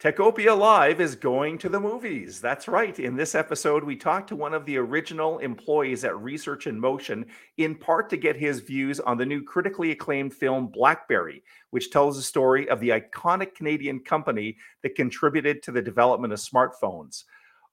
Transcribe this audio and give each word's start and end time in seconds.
Techopia 0.00 0.56
Live 0.56 0.98
is 0.98 1.14
going 1.14 1.58
to 1.58 1.68
the 1.68 1.78
movies. 1.78 2.40
That's 2.40 2.68
right. 2.68 2.98
In 2.98 3.16
this 3.16 3.34
episode, 3.34 3.84
we 3.84 3.96
talked 3.96 4.30
to 4.30 4.36
one 4.36 4.54
of 4.54 4.64
the 4.64 4.78
original 4.78 5.38
employees 5.40 6.04
at 6.04 6.16
Research 6.16 6.66
in 6.66 6.80
Motion, 6.80 7.26
in 7.58 7.74
part 7.74 8.08
to 8.08 8.16
get 8.16 8.34
his 8.34 8.60
views 8.60 8.98
on 8.98 9.18
the 9.18 9.26
new 9.26 9.42
critically 9.42 9.90
acclaimed 9.90 10.32
film 10.32 10.68
Blackberry, 10.68 11.42
which 11.68 11.90
tells 11.90 12.16
the 12.16 12.22
story 12.22 12.66
of 12.70 12.80
the 12.80 12.88
iconic 12.88 13.54
Canadian 13.54 14.00
company 14.00 14.56
that 14.82 14.94
contributed 14.94 15.62
to 15.64 15.70
the 15.70 15.82
development 15.82 16.32
of 16.32 16.38
smartphones. 16.38 17.24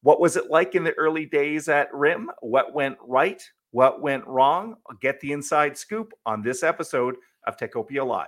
What 0.01 0.19
was 0.19 0.35
it 0.35 0.49
like 0.49 0.75
in 0.75 0.83
the 0.83 0.95
early 0.95 1.25
days 1.27 1.69
at 1.69 1.87
RIM? 1.93 2.29
What 2.41 2.73
went 2.73 2.97
right? 3.07 3.41
What 3.71 4.01
went 4.01 4.27
wrong? 4.27 4.75
get 4.99 5.21
the 5.21 5.31
inside 5.31 5.77
scoop 5.77 6.11
on 6.25 6.41
this 6.41 6.61
episode 6.61 7.15
of 7.47 7.55
Techopia 7.55 8.05
Live. 8.05 8.27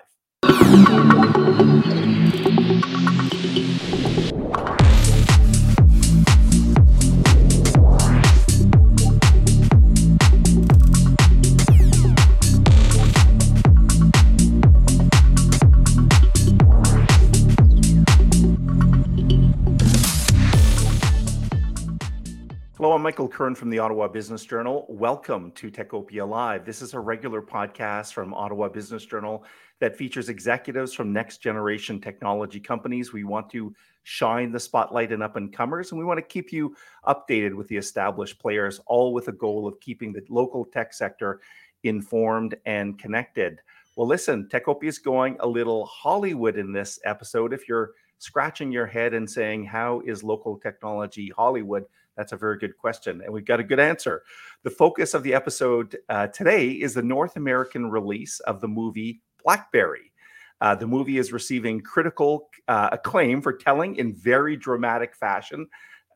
Curran 23.39 23.55
from 23.55 23.70
the 23.70 23.79
Ottawa 23.79 24.09
Business 24.09 24.43
Journal. 24.43 24.85
Welcome 24.89 25.53
to 25.53 25.71
Techopia 25.71 26.27
Live. 26.27 26.66
This 26.66 26.81
is 26.81 26.93
a 26.93 26.99
regular 26.99 27.41
podcast 27.41 28.11
from 28.11 28.34
Ottawa 28.34 28.67
Business 28.67 29.05
Journal 29.05 29.45
that 29.80 29.95
features 29.95 30.27
executives 30.27 30.93
from 30.93 31.13
next 31.13 31.38
generation 31.38 32.02
technology 32.02 32.59
companies. 32.59 33.13
We 33.13 33.23
want 33.23 33.49
to 33.52 33.73
shine 34.03 34.52
the 34.52 34.59
spotlight 34.59 35.13
in 35.13 35.21
up 35.21 35.38
and 35.38 35.53
comers, 35.53 35.91
and 35.91 35.99
we 35.99 36.03
want 36.03 36.17
to 36.17 36.21
keep 36.21 36.52
you 36.52 36.75
updated 37.07 37.53
with 37.53 37.69
the 37.69 37.77
established 37.77 38.39
players, 38.39 38.81
all 38.88 39.14
with 39.14 39.30
a 39.30 39.31
goal 39.31 39.69
of 39.69 39.80
keeping 39.80 40.11
the 40.11 40.25
local 40.27 40.66
tech 40.66 40.92
sector 40.92 41.39
informed 41.83 42.55
and 42.66 42.99
connected. 42.99 43.61
Well, 43.95 44.08
listen, 44.08 44.49
Techopia 44.52 44.89
is 44.89 44.99
going 44.99 45.38
a 45.39 45.47
little 45.47 45.86
Hollywood 45.86 46.58
in 46.58 46.73
this 46.73 46.99
episode. 47.05 47.53
If 47.53 47.69
you're 47.69 47.92
scratching 48.17 48.69
your 48.69 48.86
head 48.86 49.14
and 49.14 49.31
saying, 49.31 49.64
How 49.64 50.02
is 50.02 50.25
local 50.25 50.58
technology 50.58 51.31
Hollywood? 51.33 51.86
That's 52.20 52.34
a 52.34 52.38
very 52.38 52.58
good 52.58 52.78
question. 52.78 53.22
And 53.22 53.31
we've 53.31 53.45
got 53.45 53.62
a 53.62 53.64
good 53.64 53.80
answer. 53.80 54.23
The 54.64 54.70
focus 54.70 55.14
of 55.14 55.23
the 55.23 55.34
episode 55.34 55.98
uh, 56.09 56.28
today 56.28 56.67
is 56.72 56.94
the 56.94 57.02
North 57.02 57.38
American 57.38 57.89
release 57.89 58.42
of 58.42 58.59
the 58.59 58.67
movie 58.67 59.22
Blackberry. 59.42 60.11
Uh, 60.59 60.76
the 60.76 60.86
movie 60.86 61.17
is 61.17 61.31
receiving 61.31 61.80
critical 61.80 62.50
uh, 62.67 62.89
acclaim 62.92 63.42
for 63.42 63.53
telling 63.53 63.95
in 63.95 64.14
very 64.14 64.58
dramatic 64.58 65.16
fashion 65.16 65.66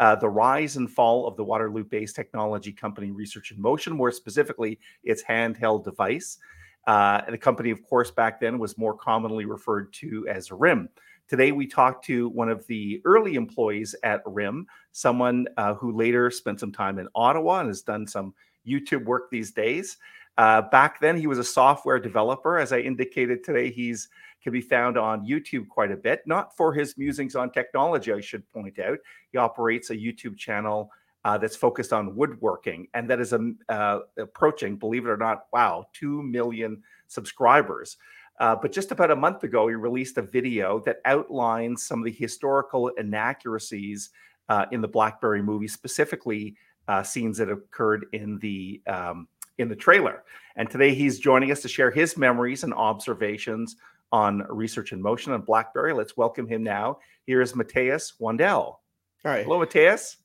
uh, 0.01 0.13
the 0.13 0.27
rise 0.27 0.75
and 0.75 0.91
fall 0.91 1.25
of 1.25 1.37
the 1.37 1.43
Waterloo 1.45 1.85
based 1.85 2.17
technology 2.17 2.73
company 2.73 3.11
Research 3.11 3.51
in 3.51 3.61
Motion, 3.61 3.93
more 3.93 4.11
specifically, 4.11 4.79
its 5.05 5.23
handheld 5.23 5.85
device. 5.85 6.37
Uh, 6.85 7.21
the 7.31 7.37
company, 7.37 7.71
of 7.71 7.81
course, 7.81 8.11
back 8.11 8.41
then 8.41 8.59
was 8.59 8.77
more 8.77 8.93
commonly 8.93 9.45
referred 9.45 9.93
to 9.93 10.27
as 10.27 10.51
RIM. 10.51 10.89
Today, 11.27 11.51
we 11.51 11.67
talked 11.67 12.05
to 12.05 12.29
one 12.29 12.49
of 12.49 12.65
the 12.67 13.01
early 13.05 13.35
employees 13.35 13.95
at 14.03 14.21
RIM, 14.25 14.67
someone 14.91 15.47
uh, 15.57 15.73
who 15.73 15.91
later 15.91 16.29
spent 16.29 16.59
some 16.59 16.71
time 16.71 16.99
in 16.99 17.07
Ottawa 17.15 17.59
and 17.59 17.69
has 17.69 17.81
done 17.81 18.05
some 18.05 18.33
YouTube 18.67 19.05
work 19.05 19.29
these 19.31 19.51
days. 19.51 19.97
Uh, 20.37 20.61
back 20.61 20.99
then, 20.99 21.17
he 21.17 21.27
was 21.27 21.39
a 21.39 21.43
software 21.43 21.99
developer. 21.99 22.57
As 22.57 22.73
I 22.73 22.79
indicated 22.79 23.43
today, 23.43 23.71
he's 23.71 24.09
can 24.43 24.51
be 24.51 24.61
found 24.61 24.97
on 24.97 25.25
YouTube 25.25 25.67
quite 25.69 25.91
a 25.91 25.95
bit, 25.95 26.21
not 26.25 26.55
for 26.55 26.73
his 26.73 26.97
musings 26.97 27.35
on 27.35 27.49
technology, 27.49 28.11
I 28.11 28.19
should 28.19 28.49
point 28.51 28.77
out. 28.77 28.99
He 29.31 29.37
operates 29.37 29.89
a 29.89 29.95
YouTube 29.95 30.37
channel 30.37 30.91
uh, 31.23 31.37
that's 31.37 31.55
focused 31.55 31.93
on 31.93 32.15
woodworking 32.15 32.87
and 32.93 33.09
that 33.09 33.21
is 33.21 33.31
um, 33.31 33.57
uh, 33.69 33.99
approaching, 34.17 34.75
believe 34.75 35.05
it 35.05 35.09
or 35.09 35.17
not, 35.17 35.45
wow, 35.53 35.85
2 35.93 36.21
million 36.21 36.83
subscribers. 37.07 37.95
Uh, 38.39 38.55
but 38.55 38.71
just 38.71 38.91
about 38.91 39.11
a 39.11 39.15
month 39.15 39.43
ago, 39.43 39.67
he 39.67 39.75
released 39.75 40.17
a 40.17 40.21
video 40.21 40.79
that 40.79 40.97
outlines 41.05 41.83
some 41.83 41.99
of 41.99 42.05
the 42.05 42.11
historical 42.11 42.89
inaccuracies 42.89 44.09
uh, 44.49 44.65
in 44.71 44.81
the 44.81 44.87
BlackBerry 44.87 45.41
movie, 45.41 45.67
specifically 45.67 46.55
uh, 46.87 47.03
scenes 47.03 47.37
that 47.37 47.49
occurred 47.49 48.07
in 48.13 48.39
the 48.39 48.81
um, 48.87 49.27
in 49.59 49.69
the 49.69 49.75
trailer. 49.75 50.23
And 50.55 50.69
today, 50.69 50.93
he's 50.93 51.19
joining 51.19 51.51
us 51.51 51.61
to 51.61 51.67
share 51.67 51.91
his 51.91 52.17
memories 52.17 52.63
and 52.63 52.73
observations 52.73 53.75
on 54.11 54.43
research 54.49 54.91
in 54.91 55.01
motion 55.01 55.33
on 55.33 55.41
BlackBerry. 55.41 55.93
Let's 55.93 56.17
welcome 56.17 56.47
him 56.47 56.63
now. 56.63 56.99
Here 57.25 57.41
is 57.41 57.55
Matthias 57.55 58.13
Wandel. 58.19 58.77
Hi. 59.23 59.43
Hello, 59.43 59.59
Matthias. 59.59 60.17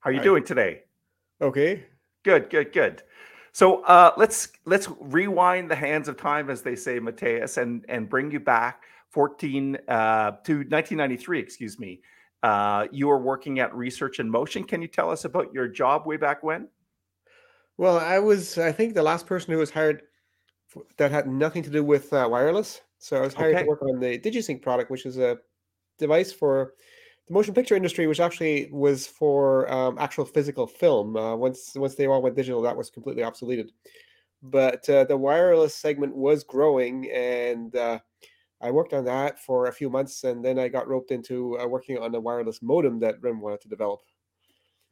How 0.00 0.10
are 0.10 0.12
you 0.12 0.18
Hi. 0.18 0.24
doing 0.24 0.44
today? 0.44 0.82
Okay. 1.40 1.84
Good, 2.22 2.50
good, 2.50 2.72
good. 2.72 3.02
So 3.54 3.84
uh, 3.84 4.10
let's 4.16 4.48
let's 4.64 4.88
rewind 5.00 5.70
the 5.70 5.76
hands 5.76 6.08
of 6.08 6.16
time, 6.16 6.50
as 6.50 6.62
they 6.62 6.74
say, 6.74 6.98
Matthias, 6.98 7.56
and 7.56 7.84
and 7.88 8.10
bring 8.10 8.32
you 8.32 8.40
back 8.40 8.82
14 9.10 9.76
uh, 9.76 10.32
to 10.42 10.54
1993. 10.56 11.38
Excuse 11.38 11.78
me. 11.78 12.00
Uh, 12.42 12.88
you 12.90 13.06
were 13.06 13.18
working 13.18 13.60
at 13.60 13.72
Research 13.72 14.18
in 14.18 14.28
Motion. 14.28 14.64
Can 14.64 14.82
you 14.82 14.88
tell 14.88 15.08
us 15.08 15.24
about 15.24 15.54
your 15.54 15.68
job 15.68 16.04
way 16.04 16.16
back 16.16 16.42
when? 16.42 16.66
Well, 17.78 17.96
I 17.96 18.18
was, 18.18 18.58
I 18.58 18.72
think, 18.72 18.94
the 18.94 19.04
last 19.04 19.24
person 19.24 19.52
who 19.52 19.58
was 19.58 19.70
hired 19.70 20.02
that 20.96 21.12
had 21.12 21.28
nothing 21.28 21.62
to 21.62 21.70
do 21.70 21.84
with 21.84 22.12
uh, 22.12 22.28
wireless. 22.28 22.80
So 22.98 23.18
I 23.18 23.20
was 23.20 23.34
hired 23.34 23.54
okay. 23.54 23.62
to 23.62 23.68
work 23.68 23.82
on 23.82 24.00
the 24.00 24.18
DigiSync 24.18 24.62
product, 24.62 24.90
which 24.90 25.06
is 25.06 25.16
a 25.16 25.38
device 25.98 26.32
for 26.32 26.74
the 27.26 27.34
motion 27.34 27.54
picture 27.54 27.74
industry, 27.74 28.06
which 28.06 28.20
actually 28.20 28.68
was 28.70 29.06
for 29.06 29.70
um, 29.72 29.98
actual 29.98 30.24
physical 30.24 30.66
film. 30.66 31.16
Uh, 31.16 31.34
once 31.34 31.72
once 31.74 31.94
they 31.94 32.06
all 32.06 32.22
went 32.22 32.36
digital, 32.36 32.62
that 32.62 32.76
was 32.76 32.90
completely 32.90 33.22
obsoleted. 33.22 33.70
But 34.42 34.88
uh, 34.90 35.04
the 35.04 35.16
wireless 35.16 35.74
segment 35.74 36.14
was 36.14 36.44
growing, 36.44 37.10
and 37.10 37.74
uh, 37.74 37.98
I 38.60 38.70
worked 38.70 38.92
on 38.92 39.04
that 39.06 39.40
for 39.40 39.66
a 39.66 39.72
few 39.72 39.88
months, 39.88 40.24
and 40.24 40.44
then 40.44 40.58
I 40.58 40.68
got 40.68 40.88
roped 40.88 41.10
into 41.10 41.58
uh, 41.58 41.66
working 41.66 41.98
on 41.98 42.14
a 42.14 42.20
wireless 42.20 42.60
modem 42.60 42.98
that 43.00 43.22
RIM 43.22 43.40
wanted 43.40 43.62
to 43.62 43.68
develop. 43.68 44.02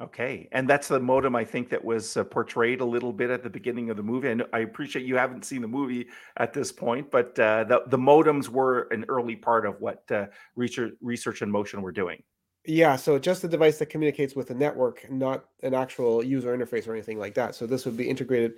Okay, 0.02 0.48
and 0.50 0.68
that's 0.68 0.88
the 0.88 0.98
modem 0.98 1.36
I 1.36 1.44
think 1.44 1.68
that 1.68 1.84
was 1.84 2.16
uh, 2.16 2.24
portrayed 2.24 2.80
a 2.80 2.84
little 2.84 3.12
bit 3.12 3.30
at 3.30 3.44
the 3.44 3.50
beginning 3.50 3.88
of 3.88 3.96
the 3.96 4.02
movie. 4.02 4.30
And 4.30 4.42
I 4.52 4.60
appreciate 4.60 5.06
you 5.06 5.16
haven't 5.16 5.44
seen 5.44 5.62
the 5.62 5.68
movie 5.68 6.08
at 6.38 6.52
this 6.52 6.72
point, 6.72 7.10
but 7.10 7.38
uh, 7.38 7.64
the 7.64 7.82
the 7.86 7.98
modems 7.98 8.48
were 8.48 8.88
an 8.90 9.04
early 9.08 9.36
part 9.36 9.64
of 9.64 9.80
what 9.80 10.02
uh, 10.10 10.26
research 10.56 10.94
research 11.00 11.42
in 11.42 11.50
motion 11.50 11.82
were 11.82 11.92
doing. 11.92 12.20
Yeah, 12.64 12.96
so 12.96 13.18
just 13.18 13.44
a 13.44 13.48
device 13.48 13.78
that 13.78 13.86
communicates 13.86 14.34
with 14.34 14.48
the 14.48 14.54
network, 14.54 15.08
not 15.10 15.44
an 15.62 15.74
actual 15.74 16.24
user 16.24 16.56
interface 16.56 16.88
or 16.88 16.92
anything 16.92 17.18
like 17.18 17.34
that. 17.34 17.54
So 17.54 17.66
this 17.66 17.84
would 17.84 17.96
be 17.96 18.08
integrated 18.08 18.54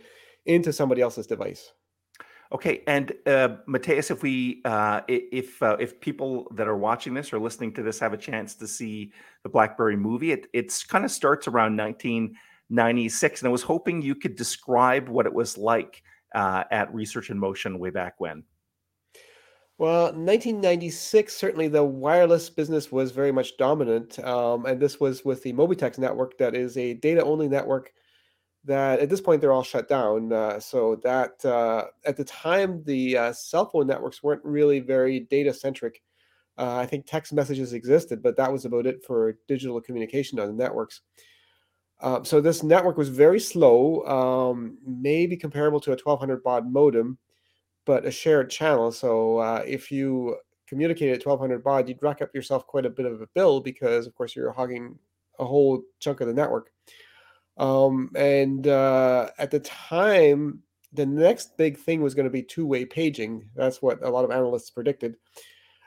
into 0.47 0.73
somebody 0.73 1.03
else's 1.03 1.27
device. 1.27 1.73
Okay, 2.53 2.83
and 2.87 3.13
uh, 3.27 3.57
Matthias, 3.67 4.11
if 4.11 4.23
we 4.23 4.61
uh, 4.65 5.01
if 5.09 5.63
uh, 5.63 5.77
if 5.81 6.01
people 6.01 6.47
that 6.55 6.69
are 6.69 6.77
watching 6.77 7.15
this 7.15 7.33
or 7.33 7.39
listening 7.39 7.73
to 7.75 7.83
this 7.83 7.99
have 7.99 8.13
a 8.13 8.19
chance 8.19 8.55
to 8.57 8.67
see 8.67 9.13
the 9.43 9.49
BlackBerry 9.49 9.97
movie, 9.97 10.33
it 10.33 10.47
it's 10.53 10.85
kind 10.85 11.05
of 11.05 11.11
starts 11.11 11.49
around 11.49 11.77
1996, 11.77 13.41
and 13.41 13.49
I 13.49 13.51
was 13.51 13.63
hoping 13.63 14.03
you 14.03 14.15
could 14.15 14.37
describe 14.37 15.09
what 15.09 15.27
it 15.27 15.33
was 15.33 15.57
like 15.57 16.03
uh, 16.35 16.65
at 16.71 16.95
Research 16.95 17.31
in 17.31 17.39
Motion 17.39 17.79
way 17.79 17.91
back 17.91 18.15
when. 18.19 18.45
Well, 19.77 20.05
1996, 20.05 21.35
certainly 21.35 21.67
the 21.67 21.83
wireless 21.83 22.49
business 22.49 22.93
was 22.93 23.11
very 23.11 23.33
much 23.33 23.57
dominant. 23.57 24.21
Um, 24.21 24.67
and 24.67 24.79
this 24.79 25.01
was 25.01 25.25
with 25.25 25.43
the 25.43 25.53
Mobitex 25.53 25.99
network, 25.99 26.39
that 26.39 26.55
is 26.55 26.77
a 26.77 26.95
data 26.95 27.25
only 27.25 27.49
network 27.49 27.93
that 28.65 29.01
at 29.01 29.09
this 29.09 29.21
point 29.21 29.41
they're 29.41 29.53
all 29.53 29.63
shut 29.63 29.89
down. 29.89 30.33
Uh, 30.33 30.59
so 30.59 30.97
that 31.03 31.45
uh, 31.45 31.87
at 32.05 32.17
the 32.17 32.25
time, 32.25 32.83
the 32.85 33.17
uh, 33.17 33.33
cell 33.33 33.67
phone 33.67 33.87
networks 33.87 34.23
weren't 34.23 34.45
really 34.45 34.81
very 34.81 35.21
data 35.21 35.53
centric. 35.53 36.03
Uh, 36.57 36.77
I 36.77 36.87
think 36.87 37.07
text 37.07 37.33
messages 37.33 37.73
existed, 37.73 38.23
but 38.23 38.37
that 38.37 38.53
was 38.53 38.65
about 38.65 38.87
it 38.87 39.05
for 39.05 39.37
digital 39.49 39.81
communication 39.81 40.39
on 40.39 40.47
the 40.47 40.53
networks. 40.53 41.01
Um, 42.01 42.25
so 42.25 42.41
this 42.41 42.63
network 42.63 42.97
was 42.97 43.09
very 43.09 43.41
slow, 43.41 44.05
um, 44.07 44.79
maybe 44.87 45.37
comparable 45.37 45.81
to 45.81 45.91
a 45.91 45.99
1200 46.03 46.43
baud 46.43 46.71
modem 46.71 47.19
but 47.85 48.07
a 48.07 48.11
shared 48.11 48.51
channel. 48.51 48.91
So 48.93 49.39
uh, 49.39 49.63
if 49.67 49.91
you 49.91 50.37
communicated 50.67 51.21
at 51.21 51.27
1200 51.27 51.63
baud, 51.63 51.89
you'd 51.89 52.03
rack 52.03 52.23
up 52.23 52.35
yourself 52.35 52.67
quite 52.67 52.87
a 52.87 52.91
bit 52.91 53.07
of 53.07 53.21
a 53.21 53.27
bill 53.35 53.61
because, 53.61 54.07
of 54.07 54.15
course, 54.15 54.35
you're 54.35 54.53
hogging 54.53 54.99
a 55.39 55.45
whole 55.45 55.83
chunk 55.99 56.21
of 56.21 56.29
the 56.29 56.35
network. 56.35 56.71
Um, 57.57 58.11
and 58.17 58.67
uh, 58.67 59.31
at 59.39 59.51
the 59.51 59.61
time, 59.61 60.63
the 60.93 61.07
next 61.07 61.57
big 61.57 61.79
thing 61.79 62.03
was 62.03 62.15
going 62.15 62.25
to 62.25 62.31
be 62.31 62.43
two-way 62.43 62.85
paging. 62.85 63.49
That's 63.55 63.83
what 63.83 64.05
a 64.05 64.11
lot 64.11 64.25
of 64.25 64.31
analysts 64.31 64.71
predicted. 64.71 65.17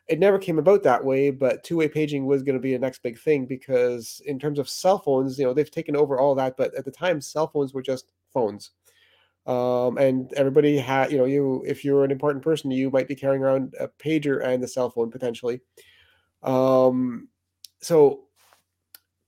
It 0.08 0.19
never 0.19 0.40
came 0.40 0.60
about 0.60 0.84
that 0.84 1.04
way, 1.04 1.31
but 1.31 1.64
two-way 1.64 1.90
paging 1.90 2.25
was 2.25 2.44
going 2.44 2.56
to 2.56 2.62
be 2.62 2.72
the 2.72 2.80
next 2.80 3.04
big 3.04 3.19
thing 3.19 3.46
because, 3.46 4.22
in 4.25 4.40
terms 4.40 4.60
of 4.60 4.69
cell 4.69 5.00
phones, 5.00 5.38
you 5.38 5.46
know, 5.46 5.54
they've 5.54 5.69
taken 5.69 5.96
over 5.96 6.18
all 6.18 6.36
that. 6.36 6.56
But 6.56 6.74
at 6.75 6.86
the 6.86 6.92
time, 6.92 7.19
cell 7.19 7.48
phones 7.48 7.74
were 7.74 7.81
just 7.81 8.12
phones 8.34 8.72
um, 9.48 9.98
and 9.98 10.31
everybody 10.34 10.78
had 10.78 11.12
you 11.12 11.18
know 11.18 11.25
you 11.25 11.63
if 11.66 11.84
you're 11.84 12.04
an 12.04 12.12
important 12.12 12.44
person 12.44 12.70
you 12.70 12.92
might 12.92 13.08
be 13.08 13.16
carrying 13.16 13.42
around 13.42 13.74
a 13.80 13.88
pager 13.88 14.46
and 14.46 14.63
a 14.63 14.68
cell 14.68 14.90
phone 14.90 15.10
potentially 15.10 15.62
Um, 16.44 17.30
so 17.80 18.26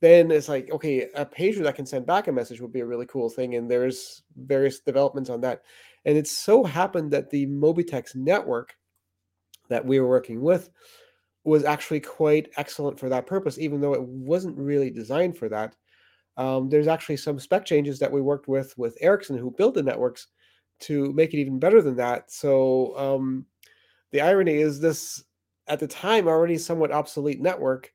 then 0.01 0.31
it's 0.31 0.47
like, 0.47 0.71
okay, 0.71 1.09
a 1.15 1.25
pager 1.25 1.63
that 1.63 1.75
can 1.75 1.85
send 1.85 2.05
back 2.05 2.27
a 2.27 2.31
message 2.31 2.61
would 2.61 2.71
be 2.71 2.79
a 2.79 2.85
really 2.85 3.05
cool 3.05 3.29
thing. 3.29 3.55
And 3.55 3.69
there's 3.69 4.23
various 4.37 4.79
developments 4.79 5.29
on 5.29 5.41
that. 5.41 5.63
And 6.05 6.17
it 6.17 6.27
so 6.27 6.63
happened 6.63 7.11
that 7.11 7.29
the 7.29 7.47
Mobitex 7.47 8.15
network 8.15 8.75
that 9.69 9.85
we 9.85 9.99
were 9.99 10.07
working 10.07 10.41
with 10.41 10.69
was 11.43 11.63
actually 11.63 11.99
quite 11.99 12.49
excellent 12.57 12.99
for 12.99 13.09
that 13.09 13.27
purpose, 13.27 13.59
even 13.59 13.81
though 13.81 13.93
it 13.93 14.01
wasn't 14.01 14.57
really 14.57 14.89
designed 14.89 15.37
for 15.37 15.49
that. 15.49 15.75
Um, 16.37 16.69
there's 16.69 16.87
actually 16.87 17.17
some 17.17 17.39
spec 17.39 17.65
changes 17.65 17.99
that 17.99 18.11
we 18.11 18.21
worked 18.21 18.47
with 18.47 18.73
with 18.77 18.97
Ericsson, 19.01 19.37
who 19.37 19.51
built 19.51 19.73
the 19.73 19.83
networks, 19.83 20.27
to 20.81 21.11
make 21.11 21.33
it 21.33 21.39
even 21.39 21.59
better 21.59 21.81
than 21.81 21.97
that. 21.97 22.31
So 22.31 22.97
um, 22.97 23.45
the 24.11 24.21
irony 24.21 24.55
is 24.55 24.79
this, 24.79 25.23
at 25.67 25.79
the 25.79 25.87
time, 25.87 26.27
already 26.27 26.57
somewhat 26.57 26.91
obsolete 26.91 27.41
network 27.41 27.91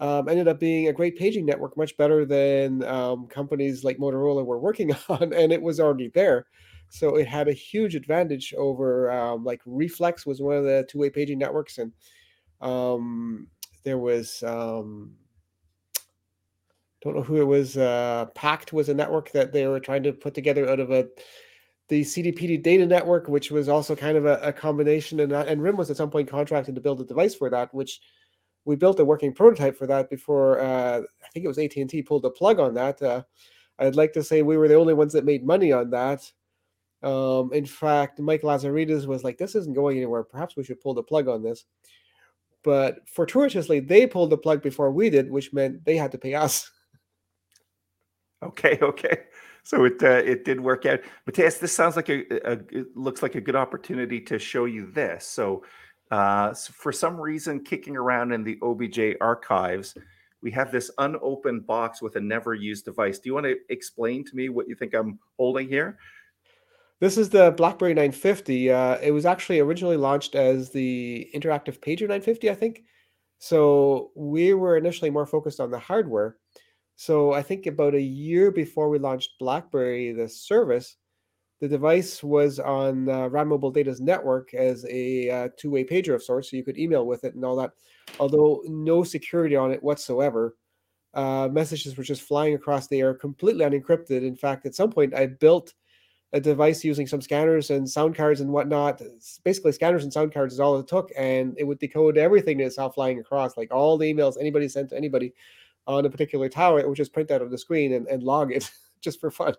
um, 0.00 0.28
ended 0.28 0.48
up 0.48 0.58
being 0.58 0.88
a 0.88 0.92
great 0.92 1.18
paging 1.18 1.44
network, 1.44 1.76
much 1.76 1.96
better 1.98 2.24
than 2.24 2.82
um, 2.84 3.26
companies 3.26 3.84
like 3.84 3.98
Motorola 3.98 4.44
were 4.44 4.58
working 4.58 4.92
on, 5.08 5.32
and 5.34 5.52
it 5.52 5.60
was 5.60 5.78
already 5.78 6.08
there. 6.08 6.46
So 6.88 7.16
it 7.16 7.28
had 7.28 7.46
a 7.46 7.52
huge 7.52 7.94
advantage 7.94 8.52
over 8.54 9.10
um, 9.12 9.44
like 9.44 9.60
Reflex 9.64 10.26
was 10.26 10.40
one 10.40 10.56
of 10.56 10.64
the 10.64 10.86
two-way 10.88 11.10
paging 11.10 11.38
networks, 11.38 11.78
and 11.78 11.92
um, 12.60 13.46
there 13.84 13.98
was 13.98 14.42
um, 14.42 15.12
don't 17.02 17.14
know 17.14 17.22
who 17.22 17.40
it 17.40 17.46
was. 17.46 17.76
Uh, 17.76 18.26
Pact 18.34 18.72
was 18.72 18.88
a 18.88 18.94
network 18.94 19.30
that 19.32 19.52
they 19.52 19.66
were 19.66 19.80
trying 19.80 20.02
to 20.02 20.12
put 20.12 20.34
together 20.34 20.68
out 20.68 20.80
of 20.80 20.90
a 20.90 21.08
the 21.88 22.02
CDPD 22.02 22.62
data 22.62 22.86
network, 22.86 23.28
which 23.28 23.50
was 23.50 23.68
also 23.68 23.96
kind 23.96 24.16
of 24.16 24.24
a, 24.24 24.36
a 24.42 24.52
combination, 24.52 25.20
and 25.20 25.32
and 25.32 25.62
RIM 25.62 25.76
was 25.76 25.90
at 25.90 25.96
some 25.96 26.10
point 26.10 26.28
contracted 26.28 26.74
to 26.74 26.80
build 26.80 27.00
a 27.02 27.04
device 27.04 27.34
for 27.34 27.50
that, 27.50 27.72
which 27.74 28.00
we 28.64 28.76
built 28.76 29.00
a 29.00 29.04
working 29.04 29.32
prototype 29.32 29.76
for 29.76 29.86
that 29.86 30.10
before 30.10 30.60
uh, 30.60 30.98
I 31.00 31.28
think 31.32 31.44
it 31.44 31.48
was 31.48 31.58
AT 31.58 31.76
and 31.76 31.88
T 31.88 32.02
pulled 32.02 32.22
the 32.22 32.30
plug 32.30 32.60
on 32.60 32.74
that. 32.74 33.00
Uh, 33.00 33.22
I'd 33.78 33.96
like 33.96 34.12
to 34.12 34.22
say 34.22 34.42
we 34.42 34.56
were 34.56 34.68
the 34.68 34.74
only 34.74 34.94
ones 34.94 35.12
that 35.14 35.24
made 35.24 35.44
money 35.44 35.72
on 35.72 35.90
that. 35.90 36.30
Um, 37.02 37.52
in 37.54 37.64
fact, 37.64 38.20
Mike 38.20 38.42
Lazaridis 38.42 39.06
was 39.06 39.24
like, 39.24 39.38
"This 39.38 39.54
isn't 39.54 39.74
going 39.74 39.96
anywhere. 39.96 40.22
Perhaps 40.22 40.56
we 40.56 40.64
should 40.64 40.80
pull 40.80 40.94
the 40.94 41.02
plug 41.02 41.28
on 41.28 41.42
this." 41.42 41.64
But 42.62 43.08
fortuitously, 43.08 43.80
they 43.80 44.06
pulled 44.06 44.30
the 44.30 44.36
plug 44.36 44.62
before 44.62 44.90
we 44.90 45.08
did, 45.08 45.30
which 45.30 45.52
meant 45.52 45.84
they 45.84 45.96
had 45.96 46.12
to 46.12 46.18
pay 46.18 46.34
us. 46.34 46.70
Okay, 48.42 48.78
okay. 48.82 49.24
So 49.62 49.84
it 49.84 50.02
uh, 50.02 50.22
it 50.24 50.44
did 50.44 50.60
work 50.60 50.86
out. 50.86 51.00
Matthias, 51.26 51.58
this 51.58 51.74
sounds 51.74 51.96
like 51.96 52.08
a, 52.08 52.20
a 52.50 52.52
it 52.70 52.96
looks 52.96 53.22
like 53.22 53.34
a 53.34 53.40
good 53.40 53.56
opportunity 53.56 54.20
to 54.22 54.38
show 54.38 54.64
you 54.64 54.90
this. 54.90 55.26
So, 55.26 55.62
uh, 56.10 56.52
so 56.52 56.72
for 56.72 56.92
some 56.92 57.20
reason, 57.20 57.64
kicking 57.64 57.96
around 57.96 58.32
in 58.32 58.42
the 58.42 58.58
OBJ 58.62 59.16
archives, 59.20 59.94
we 60.42 60.50
have 60.50 60.72
this 60.72 60.90
unopened 60.98 61.66
box 61.66 62.00
with 62.02 62.16
a 62.16 62.20
never 62.20 62.54
used 62.54 62.84
device. 62.84 63.18
Do 63.18 63.28
you 63.28 63.34
want 63.34 63.46
to 63.46 63.56
explain 63.68 64.24
to 64.24 64.34
me 64.34 64.48
what 64.48 64.68
you 64.68 64.74
think 64.74 64.94
I'm 64.94 65.18
holding 65.38 65.68
here? 65.68 65.98
This 66.98 67.16
is 67.16 67.30
the 67.30 67.52
BlackBerry 67.52 67.94
950. 67.94 68.70
Uh, 68.70 68.98
it 69.02 69.10
was 69.10 69.24
actually 69.24 69.60
originally 69.60 69.96
launched 69.96 70.34
as 70.34 70.70
the 70.70 71.30
Interactive 71.34 71.78
Pager 71.80 72.02
950, 72.02 72.50
I 72.50 72.54
think. 72.54 72.82
So 73.38 74.10
we 74.14 74.52
were 74.52 74.76
initially 74.76 75.10
more 75.10 75.26
focused 75.26 75.60
on 75.60 75.70
the 75.70 75.78
hardware. 75.78 76.36
So 76.96 77.32
I 77.32 77.42
think 77.42 77.66
about 77.66 77.94
a 77.94 78.00
year 78.00 78.50
before 78.50 78.90
we 78.90 78.98
launched 78.98 79.38
BlackBerry, 79.38 80.12
the 80.12 80.28
service, 80.28 80.96
the 81.60 81.68
device 81.68 82.22
was 82.22 82.58
on 82.58 83.08
uh, 83.08 83.28
Mobile 83.28 83.70
Data's 83.70 84.00
network 84.00 84.54
as 84.54 84.86
a 84.88 85.30
uh, 85.30 85.48
two-way 85.58 85.84
pager 85.84 86.14
of 86.14 86.22
sorts, 86.22 86.50
so 86.50 86.56
you 86.56 86.64
could 86.64 86.78
email 86.78 87.06
with 87.06 87.24
it 87.24 87.34
and 87.34 87.44
all 87.44 87.56
that. 87.56 87.72
Although 88.18 88.62
no 88.66 89.04
security 89.04 89.56
on 89.56 89.70
it 89.70 89.82
whatsoever, 89.82 90.56
uh, 91.12 91.48
messages 91.52 91.96
were 91.96 92.02
just 92.02 92.22
flying 92.22 92.54
across 92.54 92.86
the 92.88 93.00
air, 93.00 93.12
completely 93.12 93.64
unencrypted. 93.64 94.26
In 94.26 94.36
fact, 94.36 94.64
at 94.64 94.74
some 94.74 94.90
point, 94.90 95.14
I 95.14 95.26
built 95.26 95.74
a 96.32 96.40
device 96.40 96.82
using 96.82 97.06
some 97.06 97.20
scanners 97.20 97.70
and 97.70 97.88
sound 97.88 98.14
cards 98.14 98.40
and 98.40 98.50
whatnot. 98.50 99.02
Basically, 99.44 99.72
scanners 99.72 100.04
and 100.04 100.12
sound 100.12 100.32
cards 100.32 100.54
is 100.54 100.60
all 100.60 100.78
it 100.78 100.88
took, 100.88 101.10
and 101.16 101.54
it 101.58 101.64
would 101.64 101.78
decode 101.78 102.16
everything 102.16 102.56
that 102.58 102.72
saw 102.72 102.88
flying 102.88 103.18
across, 103.18 103.56
like 103.58 103.72
all 103.72 103.98
the 103.98 104.12
emails 104.12 104.40
anybody 104.40 104.68
sent 104.68 104.90
to 104.90 104.96
anybody 104.96 105.34
on 105.86 106.06
a 106.06 106.10
particular 106.10 106.48
tower. 106.48 106.80
It 106.80 106.88
would 106.88 106.96
just 106.96 107.12
print 107.12 107.28
that 107.28 107.42
on 107.42 107.50
the 107.50 107.58
screen 107.58 107.92
and, 107.92 108.06
and 108.06 108.22
log 108.22 108.52
it 108.52 108.70
just 109.02 109.20
for 109.20 109.30
fun. 109.30 109.54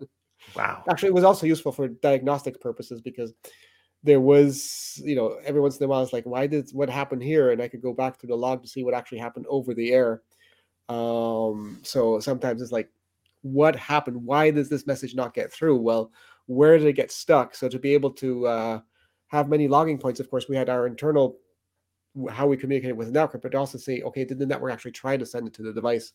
Wow. 0.56 0.84
Actually, 0.90 1.10
it 1.10 1.16
was 1.16 1.24
also 1.24 1.46
useful 1.46 1.72
for 1.72 1.88
diagnostic 1.88 2.60
purposes 2.60 3.02
because 3.02 3.34
there 4.04 4.20
was, 4.20 5.00
you 5.04 5.16
know, 5.16 5.40
every 5.46 5.62
once 5.62 5.78
in 5.78 5.86
a 5.86 5.88
while, 5.88 6.02
it's 6.02 6.14
like, 6.14 6.26
why 6.26 6.48
did 6.48 6.70
what 6.72 6.90
happened 6.90 7.24
here? 7.24 7.52
And 7.52 7.62
I 7.62 7.68
could 7.68 7.82
go 7.82 7.94
back 7.94 8.18
to 8.20 8.28
the 8.28 8.36
log 8.36 8.62
to 8.64 8.68
see 8.68 8.84
what 8.84 8.94
actually 8.94 9.20
happened 9.20 9.46
over 9.48 9.74
the 9.74 9.92
air. 9.92 10.22
Um, 10.90 11.80
so 11.84 12.20
sometimes 12.20 12.62
it's 12.62 12.72
like, 12.72 12.90
what 13.42 13.76
happened? 13.76 14.24
Why 14.24 14.52
does 14.52 14.70
this 14.70 14.88
message 14.88 15.16
not 15.16 15.34
get 15.34 15.52
through? 15.52 15.78
Well, 15.78 16.12
where 16.48 16.78
did 16.78 16.88
it 16.88 16.94
get 16.94 17.12
stuck? 17.12 17.56
So 17.56 17.70
to 17.70 17.80
be 17.80 17.94
able 17.94 18.12
to 18.12 18.48
uh, 18.48 18.80
have 19.28 19.50
many 19.50 19.68
logging 19.68 19.98
points, 19.98 20.20
of 20.20 20.30
course, 20.30 20.50
we 20.50 20.56
had 20.56 20.70
our 20.70 20.88
internal 20.88 21.38
how 22.30 22.46
we 22.46 22.58
communicated 22.58 22.98
with 22.98 23.08
the 23.08 23.14
network, 23.14 23.42
but 23.42 23.56
also 23.56 23.78
say, 23.78 24.02
okay, 24.02 24.26
did 24.26 24.38
the 24.38 24.46
network 24.46 24.74
actually 24.74 24.92
try 24.92 25.16
to 25.16 25.26
send 25.26 25.48
it 25.48 25.54
to 25.54 25.64
the 25.64 25.74
device? 25.74 26.12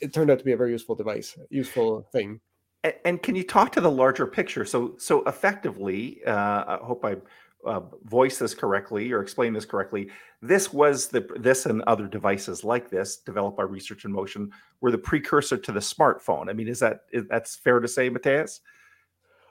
It 0.00 0.12
turned 0.12 0.30
out 0.30 0.38
to 0.38 0.44
be 0.44 0.52
a 0.52 0.56
very 0.56 0.72
useful 0.72 0.94
device, 0.94 1.38
useful 1.50 2.08
thing. 2.12 2.40
And, 2.84 2.94
and 3.04 3.22
can 3.22 3.34
you 3.34 3.44
talk 3.44 3.72
to 3.72 3.80
the 3.80 3.90
larger 3.90 4.26
picture? 4.26 4.64
So, 4.64 4.94
so 4.98 5.22
effectively, 5.24 6.20
uh, 6.26 6.64
I 6.66 6.78
hope 6.82 7.04
I 7.04 7.16
uh, 7.64 7.80
voice 8.04 8.38
this 8.38 8.54
correctly 8.54 9.12
or 9.12 9.22
explain 9.22 9.52
this 9.52 9.64
correctly. 9.64 10.10
This 10.40 10.72
was 10.72 11.08
the 11.08 11.26
this 11.38 11.66
and 11.66 11.82
other 11.82 12.06
devices 12.06 12.64
like 12.64 12.90
this 12.90 13.18
developed 13.18 13.56
by 13.56 13.62
Research 13.62 14.04
in 14.04 14.12
Motion 14.12 14.50
were 14.80 14.90
the 14.90 14.98
precursor 14.98 15.56
to 15.56 15.72
the 15.72 15.80
smartphone. 15.80 16.50
I 16.50 16.54
mean, 16.54 16.68
is 16.68 16.80
that 16.80 17.02
is, 17.12 17.24
that's 17.28 17.56
fair 17.56 17.78
to 17.80 17.88
say, 17.88 18.08
Matthias? 18.08 18.60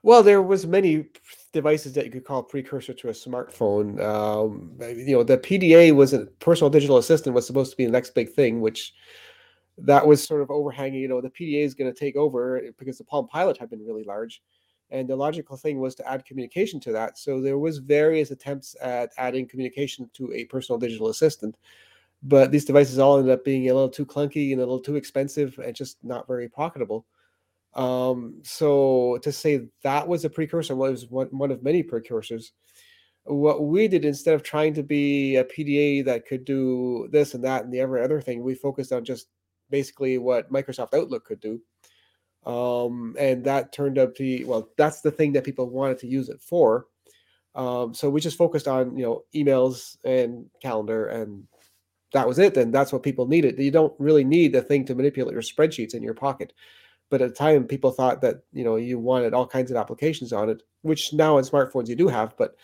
Well, 0.04 0.24
there 0.24 0.42
was 0.42 0.66
many 0.66 1.06
devices 1.54 1.94
that 1.94 2.06
you 2.06 2.12
could 2.12 2.25
call 2.25 2.42
precursor 2.42 2.94
to 2.94 3.10
a 3.10 3.13
smartphone. 3.13 4.01
Um, 4.01 4.75
you 4.80 5.16
know, 5.16 5.24
the 5.24 5.38
PDA 5.38 5.95
was 5.95 6.13
a 6.13 6.25
personal 6.39 6.72
digital 6.72 6.98
assistant 6.98 7.36
was 7.36 7.45
supposed 7.45 7.69
to 7.72 7.77
be 7.77 7.86
the 7.86 7.92
next 7.92 8.16
big 8.16 8.34
thing, 8.34 8.62
which 8.62 8.94
that 9.86 10.06
was 10.06 10.24
sort 10.24 10.42
of 10.42 10.51
overhanging. 10.51 11.01
You 11.01 11.07
know, 11.07 11.22
the 11.22 11.30
PDA 11.30 11.63
is 11.63 11.74
going 11.74 11.92
to 11.92 12.00
take 12.00 12.16
over 12.16 12.62
because 12.78 12.98
the 12.98 13.04
Palm 13.04 13.28
Pilot 13.28 13.57
had 13.57 13.69
been 13.69 13.86
really 13.86 14.04
large, 14.04 14.42
and 14.89 15.07
the 15.07 15.16
logical 15.16 15.57
thing 15.57 15.80
was 15.80 15.95
to 15.95 16.10
add 16.10 16.25
communication 16.25 16.80
to 16.81 16.92
that. 16.92 17.18
So 17.18 17.42
there 17.42 17.57
was 17.57 17.80
various 17.80 18.31
attempts 18.31 18.75
at 18.81 19.12
adding 19.18 19.48
communication 19.48 20.10
to 20.13 20.31
a 20.33 20.45
personal 20.45 20.80
digital 20.80 21.10
assistant, 21.10 21.56
but 22.24 22.51
these 22.51 22.66
devices 22.66 23.00
all 23.00 23.18
ended 23.18 23.33
up 23.33 23.44
being 23.44 23.69
a 23.69 23.74
little 23.74 23.89
too 23.89 24.06
clunky 24.06 24.51
and 24.51 24.62
a 24.62 24.65
little 24.65 24.79
too 24.79 24.96
expensive 24.96 25.58
and 25.60 25.75
just 25.75 25.98
not 26.03 26.27
very 26.27 26.48
profitable. 26.48 27.06
Um, 27.74 28.41
so 28.44 29.17
to 29.22 29.32
say 29.32 29.67
that 29.84 30.08
was 30.08 30.25
a 30.25 30.29
precursor 30.29 30.75
was 30.75 31.08
one, 31.10 31.27
one 31.27 31.51
of 31.51 31.63
many 31.63 31.84
precursors. 31.84 32.51
What 33.24 33.63
we 33.63 33.88
did 33.88 34.03
instead 34.03 34.34
of 34.34 34.44
trying 34.44 34.74
to 34.74 34.84
be 34.84 35.36
a 35.38 35.44
PDA 35.44 36.03
that 36.06 36.25
could 36.25 36.44
do 36.44 37.08
this 37.12 37.34
and 37.34 37.44
that 37.44 37.63
and 37.63 37.72
the 37.72 37.79
every 37.79 38.03
other 38.03 38.20
thing, 38.20 38.44
we 38.44 38.56
focused 38.56 38.91
on 38.91 39.06
just 39.06 39.27
basically 39.72 40.18
what 40.18 40.51
Microsoft 40.51 40.94
Outlook 40.94 41.25
could 41.25 41.40
do. 41.40 41.62
Um, 42.46 43.16
and 43.20 43.44
that 43.46 43.72
turned 43.72 43.98
out 43.98 44.16
to 44.16 44.24
be 44.24 44.44
well, 44.44 44.70
that's 44.78 45.01
the 45.01 45.12
thing 45.12 45.34
that 45.34 45.44
people 45.44 45.70
wanted 45.70 46.00
to 46.00 46.08
use 46.08 46.30
it 46.30 46.42
for. 46.42 46.88
Um, 47.56 47.94
so 47.94 48.10
we 48.10 48.22
just 48.22 48.38
focused 48.38 48.68
on 48.68 48.98
you 48.98 49.06
know 49.06 49.24
emails 49.36 49.98
and 50.06 50.46
calendar 50.62 51.08
and 51.08 51.48
that 52.13 52.28
was 52.28 52.40
it. 52.40 52.58
And 52.58 52.74
that's 52.74 52.92
what 52.92 53.04
people 53.04 53.28
needed. 53.28 53.58
You 53.58 53.72
don't 53.72 53.94
really 54.00 54.24
need 54.24 54.56
a 54.56 54.62
thing 54.62 54.86
to 54.86 54.96
manipulate 54.96 55.34
your 55.34 55.42
spreadsheets 55.42 55.94
in 55.94 56.04
your 56.04 56.13
pocket. 56.13 56.54
But 57.10 57.22
at 57.22 57.30
the 57.30 57.36
time, 57.36 57.66
people 57.66 57.92
thought 57.92 58.22
that 58.22 58.44
you 58.54 58.63
know 58.63 58.78
you 58.78 58.98
wanted 58.98 59.34
all 59.34 59.48
kinds 59.48 59.72
of 59.72 59.78
applications 59.78 60.32
on 60.32 60.50
it, 60.50 60.63
which 60.82 61.13
now 61.13 61.38
in 61.38 61.46
smartphones 61.46 61.88
you 61.88 61.96
do 61.96 62.08
have, 62.08 62.36
but 62.38 62.56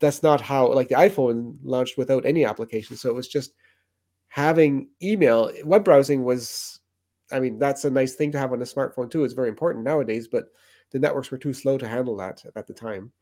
that's 0.00 0.22
not 0.22 0.40
how 0.40 0.72
like 0.72 0.88
the 0.88 0.94
iPhone 0.94 1.56
launched 1.62 1.98
without 1.98 2.26
any 2.26 2.44
application. 2.44 2.96
So 2.96 3.08
it 3.08 3.14
was 3.14 3.28
just 3.28 3.52
having 4.28 4.88
email. 5.02 5.50
Web 5.64 5.84
browsing 5.84 6.24
was, 6.24 6.80
I 7.32 7.40
mean, 7.40 7.58
that's 7.58 7.84
a 7.84 7.90
nice 7.90 8.14
thing 8.14 8.32
to 8.32 8.38
have 8.38 8.52
on 8.52 8.62
a 8.62 8.64
smartphone 8.64 9.10
too. 9.10 9.24
It's 9.24 9.34
very 9.34 9.48
important 9.48 9.84
nowadays, 9.84 10.28
but 10.28 10.46
the 10.90 10.98
networks 10.98 11.30
were 11.30 11.38
too 11.38 11.52
slow 11.52 11.78
to 11.78 11.88
handle 11.88 12.16
that 12.16 12.44
at 12.56 12.66
the 12.66 12.74
time. 12.74 13.12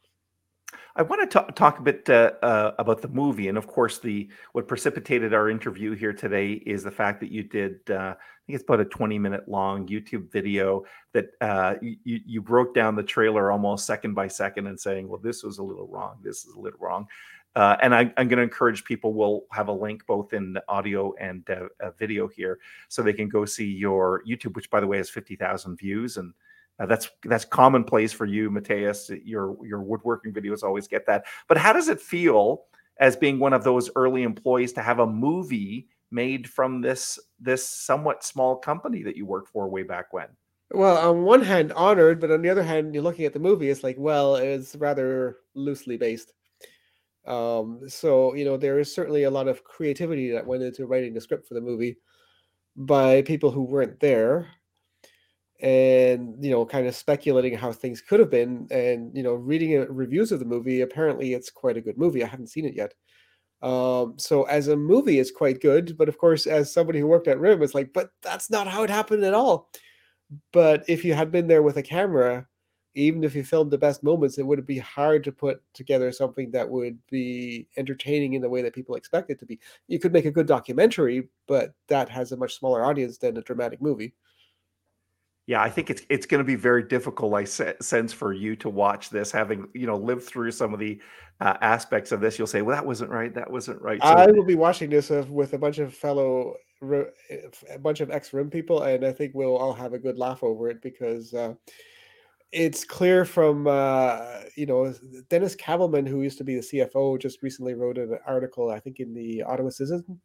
I 0.96 1.02
want 1.02 1.30
to 1.30 1.52
talk 1.52 1.78
a 1.78 1.82
bit 1.82 2.08
uh, 2.08 2.32
uh, 2.42 2.72
about 2.78 3.02
the 3.02 3.08
movie, 3.08 3.48
and 3.48 3.58
of 3.58 3.66
course, 3.66 3.98
the 3.98 4.28
what 4.52 4.66
precipitated 4.66 5.34
our 5.34 5.50
interview 5.50 5.94
here 5.94 6.14
today 6.14 6.52
is 6.52 6.82
the 6.82 6.90
fact 6.90 7.20
that 7.20 7.30
you 7.30 7.42
did. 7.42 7.80
Uh, 7.88 8.14
I 8.16 8.46
think 8.46 8.56
it's 8.56 8.64
about 8.64 8.80
a 8.80 8.86
twenty-minute 8.86 9.46
long 9.46 9.86
YouTube 9.86 10.32
video 10.32 10.84
that 11.12 11.26
uh, 11.42 11.75
you 11.82 11.96
you 12.04 12.40
broke 12.40 12.75
down 12.75 12.96
the 12.96 13.02
trailer 13.02 13.52
almost 13.52 13.86
second 13.86 14.14
by 14.14 14.26
second 14.26 14.68
and 14.68 14.80
saying, 14.80 15.06
"Well, 15.06 15.20
this 15.22 15.42
was 15.42 15.58
a 15.58 15.62
little 15.62 15.86
wrong. 15.86 16.16
This 16.22 16.46
is 16.46 16.54
a 16.54 16.60
little 16.60 16.80
wrong." 16.80 17.06
Uh, 17.56 17.76
and 17.82 17.94
I, 17.94 18.02
am 18.16 18.28
going 18.28 18.36
to 18.36 18.42
encourage 18.42 18.84
people. 18.84 19.14
We'll 19.14 19.44
have 19.50 19.66
a 19.66 19.72
link 19.72 20.06
both 20.06 20.32
in 20.32 20.56
audio 20.68 21.14
and 21.18 21.44
uh, 21.50 21.90
video 21.98 22.28
here, 22.28 22.60
so 22.88 23.02
they 23.02 23.12
can 23.12 23.28
go 23.28 23.44
see 23.44 23.66
your 23.66 24.22
YouTube, 24.28 24.54
which, 24.54 24.70
by 24.70 24.78
the 24.78 24.86
way, 24.86 24.98
has 24.98 25.10
fifty 25.10 25.34
thousand 25.34 25.76
views 25.76 26.18
and 26.18 26.32
uh, 26.78 26.86
that's 26.86 27.08
that's 27.25 27.44
commonplace 27.44 28.12
for 28.12 28.26
you, 28.26 28.50
Matthias. 28.50 29.10
Your 29.25 29.56
your 29.66 29.82
woodworking 29.82 30.32
videos 30.32 30.62
always 30.62 30.86
get 30.86 31.06
that. 31.06 31.25
But 31.48 31.56
how 31.56 31.72
does 31.72 31.88
it 31.88 32.00
feel 32.00 32.64
as 32.98 33.16
being 33.16 33.38
one 33.38 33.52
of 33.52 33.64
those 33.64 33.90
early 33.96 34.22
employees 34.22 34.72
to 34.75 34.82
have 34.82 35.00
a 35.00 35.06
movie 35.06 35.88
made 36.10 36.48
from 36.48 36.80
this 36.80 37.18
this 37.40 37.68
somewhat 37.68 38.25
small 38.25 38.56
company 38.56 39.02
that 39.02 39.16
you 39.16 39.26
worked 39.26 39.48
for 39.48 39.68
way 39.68 39.82
back 39.82 40.12
when. 40.12 40.28
Well, 40.72 40.96
on 40.96 41.22
one 41.22 41.42
hand, 41.42 41.72
honored, 41.72 42.20
but 42.20 42.30
on 42.30 42.42
the 42.42 42.48
other 42.48 42.62
hand, 42.62 42.94
you're 42.94 43.02
looking 43.02 43.25
at 43.25 43.32
the 43.32 43.38
movie, 43.38 43.70
it's 43.70 43.84
like, 43.84 43.96
well, 43.98 44.34
it's 44.34 44.75
rather 44.75 45.36
loosely 45.54 45.96
based. 45.96 46.32
Um, 47.26 47.80
so 47.88 48.35
you 48.35 48.45
know, 48.45 48.56
there 48.56 48.78
is 48.78 48.95
certainly 48.95 49.25
a 49.25 49.30
lot 49.30 49.49
of 49.49 49.64
creativity 49.64 50.30
that 50.30 50.47
went 50.47 50.62
into 50.62 50.87
writing 50.87 51.14
the 51.14 51.21
script 51.21 51.47
for 51.47 51.54
the 51.54 51.61
movie 51.61 51.99
by 52.76 53.23
people 53.23 53.50
who 53.50 53.62
weren't 53.62 53.99
there 54.00 54.49
and 55.61 56.37
you 56.45 56.50
know 56.50 56.66
kind 56.66 56.87
of 56.87 56.95
speculating 56.95 57.56
how 57.56 57.73
things 57.73 58.02
could 58.02 58.21
have 58.21 58.30
been 58.30 58.66
and 58.71 59.16
you 59.16 59.23
know 59.23 59.33
reading 59.33 59.87
reviews 59.88 60.30
of 60.30 60.38
the 60.38 60.45
movie 60.45 60.83
apparently 60.83 61.33
it's 61.33 61.50
quite 61.50 61.76
a 61.76 61.80
good 61.80 61.97
movie. 61.97 62.23
I 62.23 62.26
haven't 62.26 62.49
seen 62.49 62.66
it 62.66 62.75
yet. 62.75 62.92
Um 63.62 64.18
so 64.18 64.42
as 64.45 64.68
a 64.68 64.76
movie 64.76 65.18
it's 65.18 65.30
quite 65.30 65.62
good 65.62 65.97
but 65.97 66.09
of 66.11 66.18
course 66.18 66.47
as 66.47 66.73
somebody 66.73 67.00
who 67.00 67.06
worked 67.06 67.28
at 67.28 67.40
rim 67.40 67.62
it's 67.62 67.75
like 67.75 67.92
but 67.95 68.11
that's 68.23 68.50
not 68.50 68.66
how 68.66 68.83
it 68.83 68.90
happened 68.90 69.25
at 69.25 69.35
all. 69.35 69.71
But 70.52 70.85
if 70.88 71.04
you 71.04 71.14
had 71.14 71.33
been 71.33 71.47
there 71.47 71.62
with 71.62 71.78
a 71.78 71.83
camera 71.83 72.47
even 72.96 73.22
if 73.22 73.34
you 73.34 73.44
filmed 73.44 73.70
the 73.70 73.78
best 73.78 74.02
moments 74.02 74.38
it 74.38 74.46
would 74.46 74.66
be 74.66 74.78
hard 74.78 75.22
to 75.22 75.30
put 75.30 75.62
together 75.74 76.10
something 76.10 76.50
that 76.50 76.68
would 76.68 76.98
be 77.10 77.68
entertaining 77.76 78.32
in 78.32 78.42
the 78.42 78.48
way 78.48 78.62
that 78.62 78.74
people 78.74 78.96
expect 78.96 79.30
it 79.30 79.38
to 79.38 79.46
be 79.46 79.58
you 79.86 79.98
could 79.98 80.12
make 80.12 80.24
a 80.24 80.30
good 80.30 80.46
documentary 80.46 81.28
but 81.46 81.74
that 81.86 82.08
has 82.08 82.32
a 82.32 82.36
much 82.36 82.54
smaller 82.58 82.84
audience 82.84 83.18
than 83.18 83.36
a 83.36 83.42
dramatic 83.42 83.80
movie 83.80 84.12
yeah, 85.46 85.62
I 85.62 85.70
think 85.70 85.90
it's 85.90 86.02
it's 86.08 86.26
going 86.26 86.40
to 86.40 86.44
be 86.44 86.56
very 86.56 86.82
difficult. 86.82 87.32
I 87.32 87.44
sense 87.44 88.12
for 88.12 88.32
you 88.32 88.56
to 88.56 88.68
watch 88.68 89.10
this, 89.10 89.30
having 89.30 89.68
you 89.74 89.86
know 89.86 89.96
lived 89.96 90.24
through 90.24 90.50
some 90.50 90.74
of 90.74 90.80
the 90.80 91.00
uh, 91.40 91.56
aspects 91.60 92.10
of 92.10 92.20
this. 92.20 92.36
You'll 92.36 92.48
say, 92.48 92.62
"Well, 92.62 92.76
that 92.76 92.84
wasn't 92.84 93.10
right. 93.10 93.32
That 93.32 93.48
wasn't 93.48 93.80
right." 93.80 94.02
So, 94.02 94.08
I 94.08 94.26
will 94.26 94.44
be 94.44 94.56
watching 94.56 94.90
this 94.90 95.08
with 95.08 95.52
a 95.52 95.58
bunch 95.58 95.78
of 95.78 95.94
fellow, 95.94 96.56
a 96.82 97.78
bunch 97.78 98.00
of 98.00 98.10
ex 98.10 98.32
Rim 98.32 98.50
people, 98.50 98.82
and 98.82 99.04
I 99.04 99.12
think 99.12 99.34
we'll 99.34 99.56
all 99.56 99.72
have 99.72 99.92
a 99.92 100.00
good 100.00 100.18
laugh 100.18 100.42
over 100.42 100.68
it 100.68 100.82
because 100.82 101.32
uh, 101.32 101.54
it's 102.56 102.84
clear 102.84 103.26
from 103.26 103.66
uh, 103.66 104.40
you 104.56 104.64
know 104.64 104.92
Dennis 105.28 105.54
Kavelman, 105.54 106.08
who 106.08 106.22
used 106.22 106.38
to 106.38 106.44
be 106.44 106.54
the 106.54 106.62
CFO, 106.62 107.20
just 107.20 107.42
recently 107.42 107.75
wrote 107.75 107.98
an 107.98 108.18
article, 108.26 108.70
I 108.70 108.80
think, 108.80 108.98
in 108.98 109.12
the 109.12 109.42
Ottawa 109.42 109.68
Citizen 109.68 110.20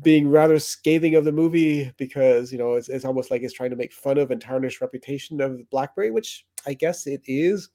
being 0.00 0.30
rather 0.30 0.58
scathing 0.58 1.16
of 1.16 1.24
the 1.24 1.32
movie 1.32 1.92
because 1.96 2.52
you 2.52 2.58
know 2.58 2.74
it's, 2.74 2.88
it's 2.88 3.04
almost 3.04 3.30
like 3.30 3.42
it's 3.42 3.52
trying 3.52 3.70
to 3.70 3.76
make 3.76 3.92
fun 3.92 4.16
of 4.16 4.30
and 4.30 4.40
tarnish 4.40 4.80
reputation 4.80 5.40
of 5.40 5.68
blackberry 5.70 6.12
which 6.12 6.46
i 6.66 6.72
guess 6.72 7.06
it 7.08 7.20
is. 7.26 7.68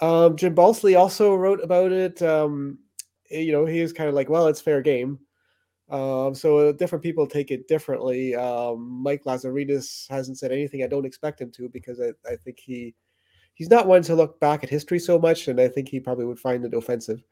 Um, 0.00 0.36
jim 0.36 0.54
Balsillie 0.54 0.98
also 0.98 1.34
wrote 1.34 1.62
about 1.62 1.92
it 1.92 2.22
um, 2.22 2.78
you 3.30 3.52
know 3.52 3.66
he 3.66 3.82
was 3.82 3.92
kind 3.92 4.08
of 4.08 4.14
like 4.14 4.30
well 4.30 4.46
it's 4.46 4.62
fair 4.62 4.80
game 4.80 5.18
um, 5.92 6.34
so 6.34 6.58
uh, 6.58 6.72
different 6.72 7.02
people 7.04 7.26
take 7.26 7.50
it 7.50 7.68
differently. 7.68 8.34
Um, 8.34 9.02
mike 9.02 9.24
lazaridis 9.24 10.08
hasn't 10.10 10.38
said 10.38 10.52
anything 10.52 10.82
i 10.82 10.86
don't 10.86 11.06
expect 11.06 11.40
him 11.40 11.50
to 11.52 11.68
because 11.68 12.00
I, 12.00 12.12
I 12.28 12.36
think 12.36 12.58
he 12.58 12.94
he's 13.54 13.70
not 13.70 13.86
one 13.86 14.02
to 14.02 14.14
look 14.14 14.40
back 14.40 14.64
at 14.64 14.70
history 14.70 14.98
so 14.98 15.18
much 15.18 15.48
and 15.48 15.60
i 15.60 15.68
think 15.68 15.88
he 15.88 16.00
probably 16.00 16.24
would 16.24 16.38
find 16.40 16.64
it 16.64 16.74
offensive 16.74 17.22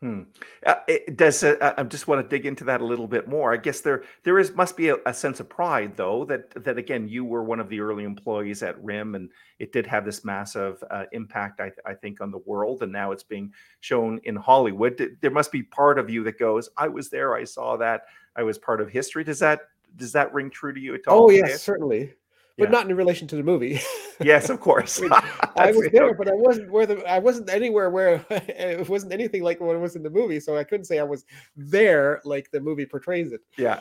Hmm. 0.00 0.22
Uh, 0.64 0.76
it 0.86 1.16
does. 1.16 1.42
Uh, 1.42 1.74
I 1.76 1.82
just 1.82 2.06
want 2.06 2.22
to 2.22 2.28
dig 2.28 2.46
into 2.46 2.62
that 2.64 2.80
a 2.80 2.84
little 2.84 3.08
bit 3.08 3.26
more. 3.26 3.52
I 3.52 3.56
guess 3.56 3.80
there 3.80 4.04
there 4.22 4.38
is 4.38 4.54
must 4.54 4.76
be 4.76 4.90
a, 4.90 4.96
a, 5.06 5.12
sense 5.12 5.40
of 5.40 5.48
pride, 5.48 5.96
though, 5.96 6.24
that 6.26 6.50
that 6.64 6.78
again 6.78 7.08
you 7.08 7.24
were 7.24 7.42
one 7.42 7.58
of 7.58 7.68
the 7.68 7.80
early 7.80 8.04
employees 8.04 8.62
at 8.62 8.80
RIM, 8.82 9.16
and 9.16 9.28
it 9.58 9.72
did 9.72 9.88
have 9.88 10.04
this 10.04 10.24
massive 10.24 10.84
uh, 10.92 11.06
impact, 11.10 11.60
I, 11.60 11.72
I, 11.84 11.94
think, 11.94 12.20
on 12.20 12.30
the 12.30 12.38
world, 12.38 12.84
and 12.84 12.92
now 12.92 13.10
it's 13.10 13.24
being 13.24 13.52
shown 13.80 14.20
in 14.22 14.36
Hollywood. 14.36 15.16
There 15.20 15.32
must 15.32 15.50
be 15.50 15.64
part 15.64 15.98
of 15.98 16.08
you 16.08 16.22
that 16.24 16.38
goes, 16.38 16.68
"I 16.76 16.86
was 16.86 17.10
there. 17.10 17.34
I 17.34 17.42
saw 17.42 17.76
that. 17.78 18.02
I 18.36 18.44
was 18.44 18.56
part 18.56 18.80
of 18.80 18.88
history." 18.88 19.24
Does 19.24 19.40
that 19.40 19.62
does 19.96 20.12
that 20.12 20.32
ring 20.32 20.48
true 20.48 20.72
to 20.72 20.78
you 20.78 20.94
at 20.94 21.08
all? 21.08 21.24
Oh 21.24 21.30
yes, 21.30 21.60
certainly 21.60 22.12
but 22.58 22.64
yeah. 22.64 22.70
not 22.70 22.90
in 22.90 22.96
relation 22.96 23.28
to 23.28 23.36
the 23.36 23.42
movie. 23.42 23.80
yes, 24.20 24.50
of 24.50 24.60
course. 24.60 24.98
I, 24.98 25.02
mean, 25.02 25.12
I 25.56 25.70
was 25.70 25.88
there, 25.92 26.12
but 26.14 26.28
I 26.28 26.34
wasn't 26.34 26.70
where 26.70 26.86
the 26.86 27.08
I 27.08 27.18
wasn't 27.18 27.48
anywhere 27.48 27.88
where 27.88 28.24
it 28.30 28.88
wasn't 28.88 29.12
anything 29.12 29.42
like 29.42 29.60
what 29.60 29.78
was 29.80 29.96
in 29.96 30.02
the 30.02 30.10
movie, 30.10 30.40
so 30.40 30.56
I 30.56 30.64
couldn't 30.64 30.84
say 30.84 30.98
I 30.98 31.04
was 31.04 31.24
there 31.56 32.20
like 32.24 32.50
the 32.50 32.60
movie 32.60 32.84
portrays 32.84 33.32
it. 33.32 33.40
Yeah. 33.56 33.80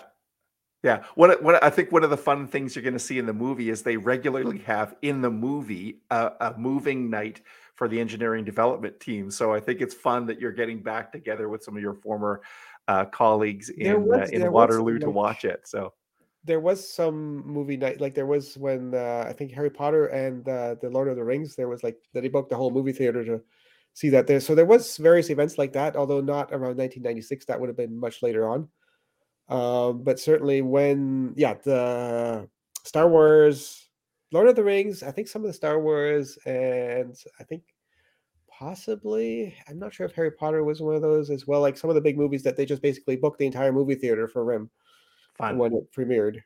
Yeah, 0.84 1.04
what 1.16 1.42
what 1.42 1.62
I 1.64 1.72
think 1.72 1.92
one 1.92 2.04
of 2.04 2.12
the 2.12 2.18
fun 2.18 2.48
things 2.48 2.76
you're 2.76 2.84
going 2.84 2.94
to 2.94 3.00
see 3.00 3.18
in 3.18 3.26
the 3.26 3.34
movie 3.34 3.72
is 3.72 3.82
they 3.82 3.98
regularly 3.98 4.60
have 4.60 4.96
in 5.02 5.22
the 5.22 5.30
movie 5.30 6.02
a, 6.12 6.32
a 6.40 6.54
moving 6.56 7.10
night 7.10 7.42
for 7.74 7.88
the 7.88 8.00
engineering 8.00 8.46
development 8.46 9.00
team. 9.00 9.32
So 9.32 9.54
I 9.54 9.60
think 9.60 9.82
it's 9.82 9.96
fun 9.96 10.28
that 10.28 10.40
you're 10.40 10.52
getting 10.52 10.84
back 10.84 11.12
together 11.12 11.50
with 11.50 11.64
some 11.64 11.76
of 11.76 11.82
your 11.82 11.96
former 11.96 12.42
uh, 12.88 13.06
colleagues 13.06 13.70
in 13.70 14.06
was, 14.06 14.30
uh, 14.30 14.32
in 14.32 14.52
Waterloo 14.52 15.00
to 15.00 15.10
watch 15.10 15.46
it. 15.46 15.68
So 15.68 15.94
there 16.48 16.60
was 16.62 16.92
some 16.92 17.46
movie 17.46 17.78
night 17.78 18.02
like 18.02 18.16
there 18.16 18.26
was 18.26 18.58
when 18.58 18.96
uh, 18.96 19.26
I 19.28 19.34
think 19.34 19.52
Harry 19.52 19.70
Potter 19.70 20.08
and 20.08 20.48
uh, 20.48 20.76
the 20.82 20.90
Lord 20.90 21.10
of 21.10 21.18
the 21.18 21.24
Rings 21.24 21.56
there 21.56 21.68
was 21.68 21.84
like 21.84 21.98
that 22.14 22.24
he 22.24 22.30
booked 22.30 22.50
the 22.50 22.56
whole 22.56 22.72
movie 22.72 22.94
theater 22.94 23.24
to 23.26 23.42
see 23.94 24.10
that 24.10 24.26
there. 24.26 24.40
So 24.40 24.56
there 24.56 24.66
was 24.66 24.98
various 24.98 25.30
events 25.30 25.58
like 25.58 25.74
that 25.74 25.96
although 25.96 26.22
not 26.22 26.52
around 26.52 26.78
1996 26.78 27.46
that 27.46 27.60
would 27.60 27.70
have 27.70 27.78
been 27.78 28.00
much 28.00 28.24
later 28.24 28.48
on. 28.48 28.70
Um, 29.50 30.04
but 30.04 30.20
certainly 30.20 30.62
when 30.62 31.34
yeah 31.36 31.56
the 31.56 32.50
Star 32.84 33.10
Wars 33.10 33.90
Lord 34.32 34.48
of 34.48 34.56
the 34.56 34.64
Rings 34.64 35.04
I 35.04 35.12
think 35.12 35.28
some 35.28 35.44
of 35.44 35.48
the 35.48 35.54
Star 35.54 35.80
Wars 35.80 36.38
and 36.46 37.16
I 37.40 37.44
think 37.44 37.64
possibly 38.50 39.54
i'm 39.70 39.78
not 39.78 39.94
sure 39.94 40.08
if 40.08 40.16
harry 40.16 40.32
potter 40.32 40.64
was 40.64 40.82
one 40.82 40.96
of 40.96 41.02
those 41.04 41.30
as 41.30 41.46
well 41.46 41.62
like 41.62 41.78
some 41.78 41.92
of 41.92 41.96
the 41.96 42.02
big 42.02 42.18
movies 42.18 42.42
that 42.42 42.58
they 42.58 42.66
just 42.66 42.82
basically 42.82 43.16
booked 43.16 43.38
the 43.38 43.46
entire 43.46 43.72
movie 43.72 43.94
theater 43.94 44.28
for 44.28 44.44
rim 44.44 44.68
Fun. 45.38 45.58
when 45.58 45.74
it 45.74 45.92
premiered. 45.96 46.42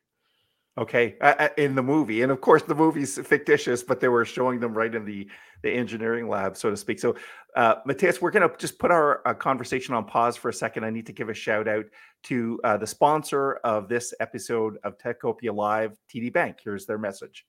Okay, 0.77 1.17
uh, 1.19 1.49
in 1.57 1.75
the 1.75 1.83
movie, 1.83 2.21
and 2.21 2.31
of 2.31 2.39
course 2.39 2.63
the 2.63 2.73
movie's 2.73 3.17
fictitious, 3.19 3.83
but 3.83 3.99
they 3.99 4.07
were 4.07 4.23
showing 4.23 4.59
them 4.61 4.73
right 4.73 4.95
in 4.95 5.03
the 5.03 5.27
the 5.63 5.69
engineering 5.69 6.29
lab, 6.29 6.55
so 6.55 6.69
to 6.69 6.77
speak. 6.77 6.99
So, 6.99 7.15
uh, 7.55 7.75
Matthias, 7.85 8.21
we're 8.21 8.31
going 8.31 8.49
to 8.49 8.55
just 8.57 8.79
put 8.79 8.89
our 8.89 9.21
uh, 9.27 9.33
conversation 9.33 9.93
on 9.93 10.05
pause 10.05 10.35
for 10.35 10.49
a 10.49 10.53
second. 10.53 10.85
I 10.85 10.89
need 10.89 11.05
to 11.07 11.13
give 11.13 11.29
a 11.29 11.33
shout 11.33 11.67
out 11.67 11.85
to 12.23 12.59
uh, 12.63 12.77
the 12.77 12.87
sponsor 12.87 13.55
of 13.63 13.89
this 13.89 14.13
episode 14.19 14.77
of 14.83 14.97
Techopia 14.97 15.53
Live, 15.53 15.97
TD 16.11 16.33
Bank. 16.33 16.57
Here's 16.63 16.85
their 16.85 16.97
message. 16.97 17.45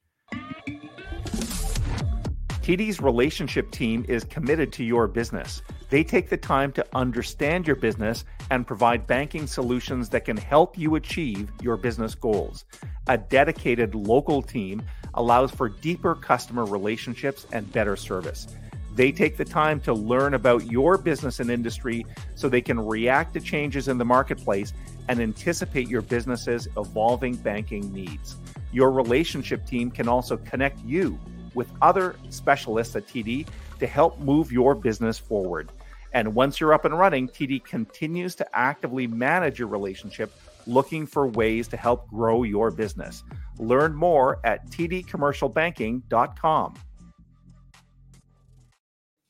TD's 2.63 3.01
relationship 3.01 3.71
team 3.71 4.05
is 4.07 4.23
committed 4.23 4.71
to 4.71 4.85
your 4.85 5.05
business. 5.05 5.61
They 5.89 6.01
take 6.01 6.29
the 6.29 6.37
time 6.37 6.71
to 6.71 6.85
understand 6.95 7.67
your 7.67 7.75
business 7.75 8.23
and 8.51 8.65
provide 8.65 9.05
banking 9.05 9.47
solutions 9.47 10.07
that 10.09 10.23
can 10.23 10.37
help 10.37 10.77
you 10.77 10.95
achieve 10.95 11.51
your 11.61 11.75
business 11.75 12.15
goals. 12.15 12.63
A 13.09 13.17
dedicated 13.17 13.95
local 13.95 14.41
team 14.41 14.81
allows 15.13 15.51
for 15.51 15.67
deeper 15.67 16.15
customer 16.15 16.63
relationships 16.63 17.45
and 17.51 17.69
better 17.73 17.97
service. 17.97 18.47
They 18.95 19.11
take 19.11 19.35
the 19.35 19.43
time 19.43 19.81
to 19.81 19.93
learn 19.93 20.33
about 20.33 20.65
your 20.67 20.97
business 20.97 21.41
and 21.41 21.51
industry 21.51 22.05
so 22.35 22.47
they 22.47 22.61
can 22.61 22.79
react 22.79 23.33
to 23.33 23.41
changes 23.41 23.89
in 23.89 23.97
the 23.97 24.05
marketplace 24.05 24.71
and 25.09 25.19
anticipate 25.19 25.89
your 25.89 26.01
business's 26.01 26.69
evolving 26.77 27.35
banking 27.35 27.91
needs. 27.91 28.37
Your 28.71 28.89
relationship 28.89 29.65
team 29.65 29.91
can 29.91 30.07
also 30.07 30.37
connect 30.37 30.79
you 30.85 31.19
with 31.55 31.71
other 31.81 32.15
specialists 32.29 32.95
at 32.95 33.07
TD 33.07 33.47
to 33.79 33.87
help 33.87 34.19
move 34.19 34.51
your 34.51 34.75
business 34.75 35.17
forward. 35.17 35.71
And 36.13 36.33
once 36.35 36.59
you're 36.59 36.73
up 36.73 36.83
and 36.85 36.97
running, 36.97 37.27
TD 37.27 37.65
continues 37.65 38.35
to 38.35 38.57
actively 38.57 39.05
manage 39.07 39.59
your 39.59 39.67
relationship, 39.67 40.31
looking 40.67 41.07
for 41.07 41.27
ways 41.27 41.67
to 41.69 41.77
help 41.77 42.07
grow 42.07 42.43
your 42.43 42.71
business. 42.71 43.23
Learn 43.57 43.95
more 43.95 44.39
at 44.43 44.69
tdcommercialbanking.com. 44.69 46.73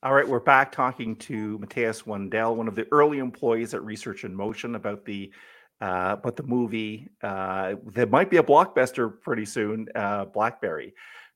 All 0.02 0.12
right, 0.12 0.28
we're 0.28 0.38
back 0.38 0.70
talking 0.70 1.16
to 1.16 1.58
Matthias 1.58 2.02
Wandel, 2.02 2.54
one 2.54 2.68
of 2.68 2.74
the 2.74 2.86
early 2.92 3.20
employees 3.20 3.72
at 3.72 3.82
Research 3.82 4.24
in 4.24 4.34
Motion, 4.34 4.74
about 4.74 5.06
the 5.06 5.32
uh, 5.80 6.16
about 6.18 6.36
the 6.36 6.42
movie. 6.42 7.08
Uh, 7.22 7.76
there 7.86 8.06
might 8.06 8.28
be 8.28 8.36
a 8.36 8.42
blockbuster 8.42 9.18
pretty 9.22 9.46
soon, 9.46 9.88
uh, 9.94 10.26
Blackberry. 10.26 10.92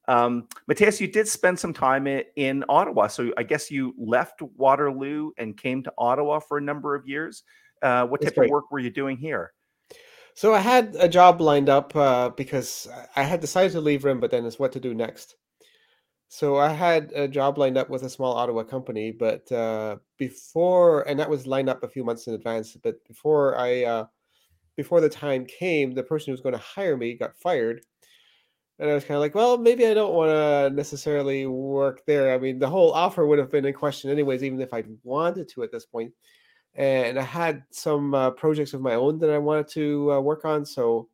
Um, 0.08 0.48
Matthias, 0.66 1.00
you 1.00 1.06
did 1.06 1.28
spend 1.28 1.58
some 1.58 1.74
time 1.74 2.06
in, 2.06 2.24
in, 2.36 2.64
Ottawa. 2.68 3.08
So 3.08 3.30
I 3.36 3.42
guess 3.42 3.70
you 3.70 3.94
left 3.98 4.40
Waterloo 4.40 5.32
and 5.36 5.56
came 5.56 5.82
to 5.82 5.92
Ottawa 5.98 6.40
for 6.40 6.56
a 6.56 6.62
number 6.62 6.94
of 6.94 7.06
years. 7.06 7.42
Uh, 7.82 8.06
what 8.06 8.22
type 8.22 8.36
of 8.38 8.48
work 8.48 8.72
were 8.72 8.78
you 8.78 8.90
doing 8.90 9.18
here? 9.18 9.52
So 10.34 10.54
I 10.54 10.60
had 10.60 10.96
a 10.98 11.08
job 11.08 11.40
lined 11.40 11.68
up 11.68 11.94
uh, 11.94 12.30
because 12.30 12.88
I 13.16 13.22
had 13.22 13.40
decided 13.40 13.72
to 13.72 13.80
leave 13.80 14.04
RIM, 14.04 14.18
but 14.18 14.30
then 14.30 14.46
it's 14.46 14.58
what 14.58 14.72
to 14.72 14.80
do 14.80 14.94
next. 14.94 15.36
So 16.28 16.56
I 16.56 16.68
had 16.68 17.12
a 17.14 17.28
job 17.28 17.58
lined 17.58 17.76
up 17.76 17.90
with 17.90 18.02
a 18.02 18.10
small 18.10 18.34
Ottawa 18.34 18.62
company, 18.62 19.12
but 19.12 19.50
uh, 19.52 19.96
before, 20.16 21.02
and 21.08 21.18
that 21.20 21.28
was 21.28 21.46
lined 21.46 21.68
up 21.68 21.82
a 21.82 21.88
few 21.88 22.04
months 22.04 22.26
in 22.26 22.34
advance. 22.34 22.76
But 22.82 23.04
before 23.06 23.58
I, 23.58 23.84
uh, 23.84 24.06
before 24.76 25.00
the 25.00 25.08
time 25.08 25.44
came, 25.44 25.92
the 25.92 26.02
person 26.02 26.26
who 26.26 26.32
was 26.32 26.40
going 26.40 26.54
to 26.54 26.60
hire 26.60 26.96
me 26.96 27.14
got 27.14 27.36
fired 27.36 27.82
and 28.78 28.90
I 28.90 28.94
was 28.94 29.04
kind 29.04 29.16
of 29.16 29.20
like, 29.20 29.34
well, 29.34 29.58
maybe 29.58 29.86
I 29.86 29.94
don't 29.94 30.14
want 30.14 30.30
to 30.30 30.70
necessarily 30.74 31.46
work 31.46 32.04
there. 32.06 32.32
I 32.34 32.38
mean, 32.38 32.58
the 32.58 32.70
whole 32.70 32.92
offer 32.92 33.26
would 33.26 33.38
have 33.38 33.50
been 33.50 33.64
in 33.66 33.74
question 33.74 34.10
anyways, 34.10 34.42
even 34.44 34.60
if 34.60 34.72
I'd 34.72 34.88
wanted 35.02 35.48
to 35.50 35.62
at 35.64 35.72
this 35.72 35.86
point. 35.86 36.12
and 36.74 37.18
I 37.18 37.22
had 37.24 37.64
some 37.72 38.14
uh, 38.14 38.30
projects 38.32 38.74
of 38.74 38.82
my 38.82 38.94
own 38.94 39.18
that 39.20 39.30
I 39.30 39.38
wanted 39.38 39.68
to 39.70 40.12
uh, 40.14 40.20
work 40.20 40.44
on. 40.46 40.66
So 40.66 41.08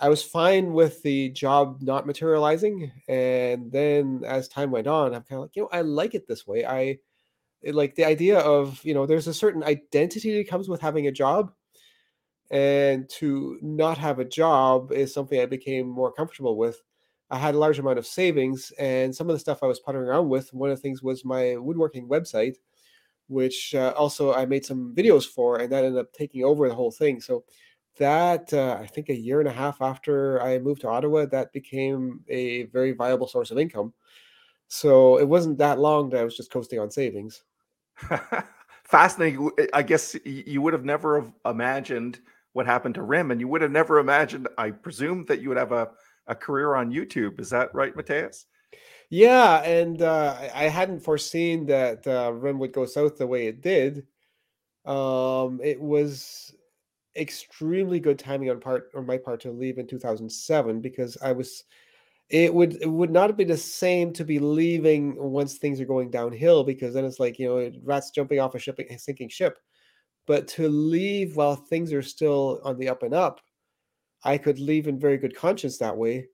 I 0.00 0.08
was 0.08 0.22
fine 0.22 0.72
with 0.72 1.02
the 1.02 1.30
job 1.30 1.82
not 1.82 2.06
materializing, 2.06 2.92
and 3.08 3.70
then 3.72 4.22
as 4.24 4.48
time 4.48 4.70
went 4.70 4.86
on, 4.86 5.14
I'm 5.14 5.22
kind 5.22 5.38
of 5.38 5.42
like, 5.42 5.56
you 5.56 5.62
know, 5.62 5.68
I 5.72 5.80
like 5.82 6.14
it 6.14 6.26
this 6.28 6.46
way. 6.46 6.64
I 6.64 6.98
it- 7.62 7.74
like 7.76 7.94
the 7.96 8.04
idea 8.06 8.38
of 8.40 8.84
you 8.84 8.94
know, 8.94 9.06
there's 9.06 9.28
a 9.28 9.34
certain 9.34 9.64
identity 9.64 10.36
that 10.38 10.48
comes 10.50 10.68
with 10.68 10.80
having 10.82 11.06
a 11.08 11.12
job, 11.12 11.52
and 12.50 13.08
to 13.10 13.58
not 13.62 13.98
have 13.98 14.18
a 14.18 14.24
job 14.24 14.92
is 14.92 15.12
something 15.12 15.40
I 15.40 15.46
became 15.46 15.88
more 15.88 16.12
comfortable 16.12 16.56
with. 16.56 16.80
I 17.30 17.38
had 17.38 17.54
a 17.54 17.58
large 17.58 17.78
amount 17.78 17.98
of 17.98 18.06
savings, 18.06 18.72
and 18.78 19.14
some 19.14 19.28
of 19.28 19.34
the 19.36 19.40
stuff 19.40 19.62
I 19.62 19.66
was 19.66 19.80
puttering 19.80 20.08
around 20.08 20.28
with. 20.30 20.52
One 20.54 20.70
of 20.70 20.76
the 20.76 20.82
things 20.82 21.02
was 21.02 21.24
my 21.24 21.56
woodworking 21.56 22.08
website, 22.08 22.56
which 23.28 23.74
uh, 23.74 23.92
also 23.96 24.32
I 24.34 24.46
made 24.46 24.64
some 24.64 24.94
videos 24.96 25.26
for, 25.26 25.58
and 25.58 25.70
that 25.72 25.84
ended 25.84 26.00
up 26.00 26.12
taking 26.12 26.44
over 26.44 26.68
the 26.68 26.74
whole 26.74 26.90
thing. 26.90 27.20
So 27.20 27.44
that 27.98 28.52
uh, 28.54 28.78
I 28.80 28.86
think 28.86 29.08
a 29.08 29.14
year 29.16 29.40
and 29.40 29.48
a 29.48 29.52
half 29.52 29.82
after 29.82 30.40
I 30.42 30.58
moved 30.58 30.82
to 30.82 30.88
Ottawa, 30.88 31.26
that 31.26 31.52
became 31.52 32.20
a 32.28 32.64
very 32.66 32.92
viable 32.92 33.28
source 33.28 33.50
of 33.50 33.58
income. 33.58 33.92
So 34.68 35.18
it 35.18 35.28
wasn't 35.28 35.58
that 35.58 35.78
long 35.78 36.10
that 36.10 36.20
I 36.20 36.24
was 36.24 36.36
just 36.36 36.52
coasting 36.52 36.78
on 36.78 36.90
savings. 36.90 37.42
Fascinating. 38.84 39.50
I 39.72 39.82
guess 39.82 40.16
you 40.24 40.62
would 40.62 40.72
have 40.72 40.84
never 40.84 41.20
have 41.20 41.32
imagined 41.46 42.20
what 42.52 42.66
happened 42.66 42.94
to 42.96 43.02
Rim, 43.02 43.30
and 43.30 43.40
you 43.40 43.48
would 43.48 43.62
have 43.62 43.70
never 43.70 43.98
imagined, 43.98 44.48
I 44.56 44.70
presume, 44.70 45.24
that 45.26 45.40
you 45.40 45.48
would 45.48 45.58
have 45.58 45.72
a, 45.72 45.90
a 46.26 46.34
career 46.34 46.74
on 46.74 46.92
YouTube. 46.92 47.40
Is 47.40 47.50
that 47.50 47.74
right, 47.74 47.94
Matthias? 47.94 48.46
Yeah, 49.10 49.62
and 49.62 50.02
uh, 50.02 50.36
I 50.54 50.64
hadn't 50.64 51.00
foreseen 51.00 51.66
that 51.66 52.06
uh, 52.06 52.32
Rim 52.32 52.58
would 52.58 52.72
go 52.72 52.84
south 52.84 53.16
the 53.16 53.26
way 53.26 53.46
it 53.46 53.62
did. 53.62 54.06
Um, 54.84 55.60
it 55.62 55.80
was 55.80 56.54
extremely 57.16 58.00
good 58.00 58.18
timing 58.18 58.50
on 58.50 58.60
part 58.60 58.90
on 58.94 59.06
my 59.06 59.16
part 59.16 59.40
to 59.40 59.50
leave 59.50 59.78
in 59.78 59.86
2007 59.86 60.80
because 60.80 61.16
I 61.22 61.32
was 61.32 61.64
it 62.30 62.52
would 62.52 62.80
it 62.80 62.86
would 62.86 63.10
not 63.10 63.36
be 63.36 63.44
the 63.44 63.56
same 63.56 64.12
to 64.12 64.24
be 64.24 64.38
leaving 64.38 65.16
once 65.16 65.58
things 65.58 65.80
are 65.80 65.86
going 65.86 66.10
downhill 66.10 66.62
because 66.62 66.94
then 66.94 67.04
it's 67.04 67.18
like 67.18 67.38
you 67.38 67.48
know 67.48 67.72
rats 67.82 68.10
jumping 68.10 68.38
off 68.38 68.54
a 68.54 68.58
shipping 68.58 68.86
a 68.90 68.98
sinking 68.98 69.28
ship 69.28 69.58
but 70.28 70.46
to 70.46 70.68
leave 70.68 71.34
while 71.34 71.56
things 71.56 71.92
are 71.92 72.02
still 72.02 72.60
on 72.62 72.78
the 72.78 72.88
up 72.88 73.02
and 73.02 73.14
up 73.14 73.40
i 74.22 74.38
could 74.38 74.60
leave 74.60 74.86
in 74.86 75.00
very 75.00 75.18
good 75.18 75.34
conscience 75.34 75.78
that 75.78 75.96
way 75.96 76.28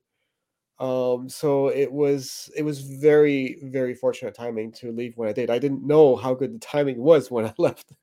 um 0.79 1.27
so 1.27 1.69
it 1.69 1.91
was 1.91 2.51
it 2.55 2.61
was 2.61 2.81
very 2.81 3.57
very 3.63 3.95
fortunate 3.95 4.35
timing 4.35 4.71
to 4.71 4.91
leave 4.91 5.17
when 5.17 5.29
i 5.29 5.33
did 5.33 5.49
i 5.49 5.57
didn't 5.57 5.87
know 5.87 6.15
how 6.15 6.35
good 6.35 6.53
the 6.53 6.59
timing 6.59 6.99
was 6.99 7.31
when 7.31 7.45
i 7.45 7.53
left 7.57 7.93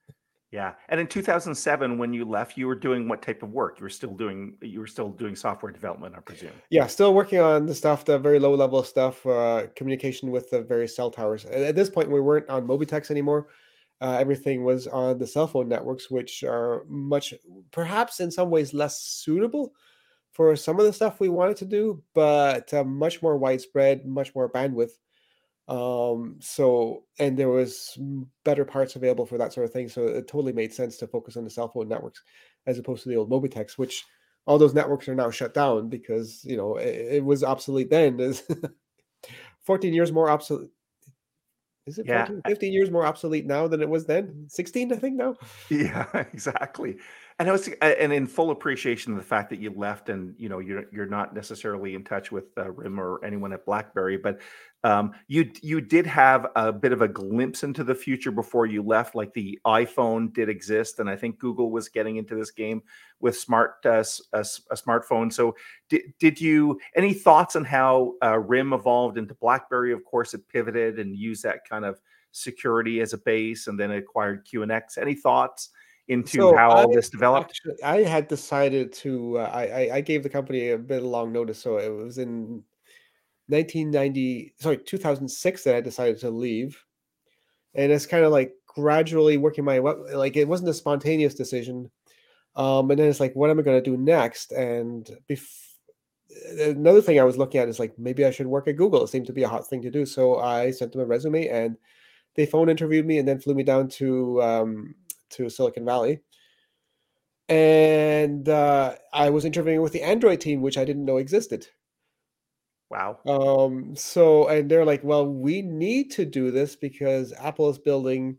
Yeah. 0.52 0.74
And 0.90 1.00
in 1.00 1.06
2007, 1.06 1.96
when 1.96 2.12
you 2.12 2.26
left, 2.26 2.58
you 2.58 2.66
were 2.66 2.74
doing 2.74 3.08
what 3.08 3.22
type 3.22 3.42
of 3.42 3.52
work? 3.52 3.80
You 3.80 3.84
were 3.84 3.88
still 3.90 4.14
doing 4.14 4.54
you 4.60 4.80
were 4.80 4.86
still 4.86 5.08
doing 5.08 5.34
software 5.34 5.72
development, 5.72 6.14
I 6.14 6.20
presume. 6.20 6.52
Yeah, 6.68 6.86
still 6.88 7.14
working 7.14 7.40
on 7.40 7.64
the 7.64 7.74
stuff, 7.74 8.04
the 8.04 8.18
very 8.18 8.38
low 8.38 8.54
level 8.54 8.82
stuff, 8.82 9.24
uh, 9.24 9.68
communication 9.74 10.30
with 10.30 10.50
the 10.50 10.60
various 10.60 10.94
cell 10.94 11.10
towers. 11.10 11.46
At, 11.46 11.62
at 11.62 11.74
this 11.74 11.88
point, 11.88 12.10
we 12.10 12.20
weren't 12.20 12.50
on 12.50 12.66
Mobitex 12.66 13.10
anymore. 13.10 13.48
Uh, 14.02 14.16
everything 14.18 14.64
was 14.64 14.88
on 14.88 15.18
the 15.18 15.26
cell 15.26 15.46
phone 15.46 15.68
networks, 15.68 16.10
which 16.10 16.42
are 16.42 16.84
much, 16.88 17.32
perhaps 17.70 18.18
in 18.18 18.32
some 18.32 18.50
ways, 18.50 18.74
less 18.74 19.00
suitable 19.00 19.72
for 20.32 20.56
some 20.56 20.80
of 20.80 20.86
the 20.86 20.92
stuff 20.92 21.20
we 21.20 21.28
wanted 21.28 21.56
to 21.58 21.64
do, 21.64 22.02
but 22.12 22.74
uh, 22.74 22.82
much 22.82 23.22
more 23.22 23.36
widespread, 23.36 24.04
much 24.04 24.34
more 24.34 24.50
bandwidth. 24.50 24.98
Um, 25.68 26.38
so, 26.40 27.04
and 27.20 27.38
there 27.38 27.48
was 27.48 27.96
better 28.44 28.64
parts 28.64 28.96
available 28.96 29.24
for 29.24 29.38
that 29.38 29.52
sort 29.52 29.66
of 29.66 29.72
thing. 29.72 29.88
So 29.88 30.06
it 30.06 30.26
totally 30.26 30.52
made 30.52 30.72
sense 30.72 30.96
to 30.96 31.06
focus 31.06 31.36
on 31.36 31.44
the 31.44 31.50
cell 31.50 31.68
phone 31.68 31.88
networks 31.88 32.22
as 32.66 32.78
opposed 32.78 33.04
to 33.04 33.08
the 33.08 33.16
old 33.16 33.30
Mobitex, 33.30 33.78
which 33.78 34.04
all 34.46 34.58
those 34.58 34.74
networks 34.74 35.08
are 35.08 35.14
now 35.14 35.30
shut 35.30 35.54
down 35.54 35.88
because 35.88 36.44
you 36.44 36.56
know 36.56 36.76
it, 36.76 37.16
it 37.16 37.24
was 37.24 37.44
obsolete 37.44 37.90
then. 37.90 38.18
Is 38.18 38.42
14 39.62 39.94
years 39.94 40.10
more 40.10 40.28
obsolete. 40.28 40.70
Is 41.86 41.98
it 41.98 42.06
Yeah. 42.06 42.26
14, 42.26 42.42
15 42.46 42.72
years 42.72 42.90
more 42.90 43.04
obsolete 43.06 43.46
now 43.46 43.66
than 43.68 43.82
it 43.82 43.88
was 43.88 44.06
then? 44.06 44.46
16, 44.48 44.92
I 44.92 44.96
think 44.96 45.16
now. 45.16 45.36
Yeah, 45.70 46.06
exactly. 46.32 46.98
And 47.42 47.48
I 47.48 47.52
was, 47.54 47.68
and 47.82 48.12
in 48.12 48.28
full 48.28 48.52
appreciation 48.52 49.10
of 49.10 49.18
the 49.18 49.24
fact 49.24 49.50
that 49.50 49.58
you 49.58 49.74
left, 49.74 50.10
and 50.10 50.32
you 50.38 50.48
know, 50.48 50.60
you're 50.60 50.84
you're 50.92 51.08
not 51.08 51.34
necessarily 51.34 51.96
in 51.96 52.04
touch 52.04 52.30
with 52.30 52.56
uh, 52.56 52.70
Rim 52.70 53.00
or 53.00 53.18
anyone 53.24 53.52
at 53.52 53.66
BlackBerry, 53.66 54.16
but 54.16 54.38
um, 54.84 55.10
you 55.26 55.50
you 55.60 55.80
did 55.80 56.06
have 56.06 56.46
a 56.54 56.72
bit 56.72 56.92
of 56.92 57.02
a 57.02 57.08
glimpse 57.08 57.64
into 57.64 57.82
the 57.82 57.96
future 57.96 58.30
before 58.30 58.66
you 58.66 58.80
left. 58.80 59.16
Like 59.16 59.32
the 59.32 59.58
iPhone 59.66 60.32
did 60.32 60.48
exist, 60.48 61.00
and 61.00 61.10
I 61.10 61.16
think 61.16 61.40
Google 61.40 61.72
was 61.72 61.88
getting 61.88 62.14
into 62.14 62.36
this 62.36 62.52
game 62.52 62.80
with 63.18 63.36
smart 63.36 63.84
uh, 63.84 64.04
a, 64.32 64.46
a 64.70 64.76
smartphone. 64.76 65.32
So, 65.32 65.56
did 65.88 66.14
did 66.20 66.40
you 66.40 66.78
any 66.94 67.12
thoughts 67.12 67.56
on 67.56 67.64
how 67.64 68.14
uh, 68.22 68.38
Rim 68.38 68.72
evolved 68.72 69.18
into 69.18 69.34
BlackBerry? 69.34 69.92
Of 69.92 70.04
course, 70.04 70.32
it 70.32 70.46
pivoted 70.46 71.00
and 71.00 71.16
used 71.16 71.42
that 71.42 71.68
kind 71.68 71.84
of 71.84 71.98
security 72.30 73.00
as 73.00 73.14
a 73.14 73.18
base, 73.18 73.66
and 73.66 73.80
then 73.80 73.90
acquired 73.90 74.46
QNX. 74.46 74.96
Any 74.96 75.16
thoughts? 75.16 75.70
Into 76.08 76.50
So 76.50 76.52
how 76.52 76.70
I 76.70 76.84
all 76.84 76.92
this 76.92 77.10
developed? 77.10 77.50
actually 77.50 77.82
I 77.82 78.02
had 78.02 78.28
decided 78.28 78.92
to 78.94 79.38
uh, 79.38 79.50
I, 79.52 79.66
I 79.66 79.96
I 79.96 80.00
gave 80.00 80.22
the 80.22 80.28
company 80.28 80.70
a 80.70 80.78
bit 80.78 80.98
of 80.98 81.04
long 81.04 81.32
notice, 81.32 81.58
so 81.60 81.78
it 81.78 81.88
was 81.88 82.18
in 82.18 82.62
1990 83.48 84.54
sorry 84.58 84.78
2006 84.78 85.64
that 85.64 85.76
I 85.76 85.80
decided 85.80 86.18
to 86.20 86.30
leave, 86.30 86.82
and 87.74 87.92
it's 87.92 88.06
kind 88.06 88.24
of 88.24 88.32
like 88.32 88.54
gradually 88.66 89.36
working 89.38 89.64
my 89.64 89.80
way 89.80 89.92
like 90.14 90.36
it 90.36 90.48
wasn't 90.48 90.70
a 90.70 90.74
spontaneous 90.74 91.34
decision, 91.34 91.90
um, 92.56 92.90
and 92.90 93.00
then 93.00 93.08
it's 93.08 93.20
like 93.20 93.34
what 93.34 93.50
am 93.50 93.58
I 93.58 93.62
going 93.62 93.82
to 93.82 93.90
do 93.90 93.96
next? 93.96 94.52
And 94.52 95.08
bef- 95.28 95.74
another 96.58 97.02
thing 97.02 97.20
I 97.20 97.24
was 97.24 97.38
looking 97.38 97.60
at 97.60 97.68
is 97.68 97.78
like 97.78 97.98
maybe 97.98 98.24
I 98.24 98.30
should 98.30 98.46
work 98.46 98.68
at 98.68 98.76
Google. 98.76 99.04
It 99.04 99.08
seemed 99.08 99.26
to 99.26 99.32
be 99.32 99.42
a 99.42 99.48
hot 99.48 99.68
thing 99.68 99.82
to 99.82 99.90
do, 99.90 100.06
so 100.06 100.38
I 100.38 100.70
sent 100.70 100.92
them 100.92 101.02
a 101.02 101.06
resume 101.06 101.48
and 101.48 101.76
they 102.34 102.46
phone 102.46 102.70
interviewed 102.70 103.06
me 103.06 103.18
and 103.18 103.28
then 103.28 103.40
flew 103.40 103.54
me 103.54 103.62
down 103.62 103.88
to 103.88 104.42
um, 104.42 104.94
to 105.32 105.48
Silicon 105.50 105.84
Valley 105.84 106.20
and 107.48 108.48
uh, 108.48 108.96
I 109.12 109.30
was 109.30 109.44
interviewing 109.44 109.82
with 109.82 109.92
the 109.92 110.02
Android 110.02 110.40
team, 110.40 110.62
which 110.62 110.78
I 110.78 110.84
didn't 110.84 111.04
know 111.04 111.18
existed. 111.18 111.68
Wow. 112.90 113.18
Um, 113.26 113.96
so, 113.96 114.48
and 114.48 114.70
they're 114.70 114.84
like, 114.84 115.02
"Well, 115.02 115.26
we 115.26 115.62
need 115.62 116.10
to 116.12 116.24
do 116.26 116.50
this 116.50 116.76
because 116.76 117.32
Apple 117.32 117.70
is 117.70 117.78
building 117.78 118.36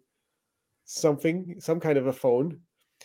something, 0.85 1.55
some 1.59 1.79
kind 1.79 1.97
of 1.97 2.07
a 2.07 2.13
phone, 2.13 2.59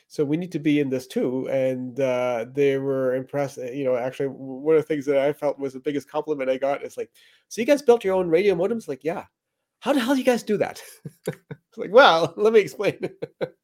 so 0.08 0.24
we 0.24 0.36
need 0.38 0.52
to 0.52 0.58
be 0.60 0.80
in 0.80 0.90
this 0.90 1.06
too." 1.06 1.48
And 1.50 1.98
uh, 2.00 2.46
they 2.52 2.78
were 2.78 3.14
impressed. 3.16 3.58
uh, 3.58 3.64
You 3.72 3.84
know, 3.84 3.96
actually, 3.96 4.28
one 4.28 4.76
of 4.76 4.82
the 4.82 4.88
things 4.88 5.06
that 5.06 5.18
I 5.18 5.32
felt 5.32 5.58
was 5.58 5.74
the 5.74 5.80
biggest 5.80 6.10
compliment 6.10 6.50
I 6.50 6.58
got 6.58 6.84
is 6.84 6.96
like, 6.98 7.10
"So 7.48 7.60
you 7.62 7.66
guys 7.66 7.82
built 7.82 8.04
your 8.04 8.16
own 8.16 8.28
radio 8.28 8.54
modems?" 8.54 8.88
Like, 8.88 9.04
yeah. 9.04 9.26
How 9.80 9.92
the 9.94 10.00
hell 10.00 10.14
do 10.14 10.20
you 10.20 10.26
guys 10.26 10.42
do 10.44 10.58
that? 10.58 10.82
it's 11.28 11.78
like, 11.78 11.92
well, 11.92 12.34
let 12.38 12.52
me 12.52 12.60
explain. 12.60 12.98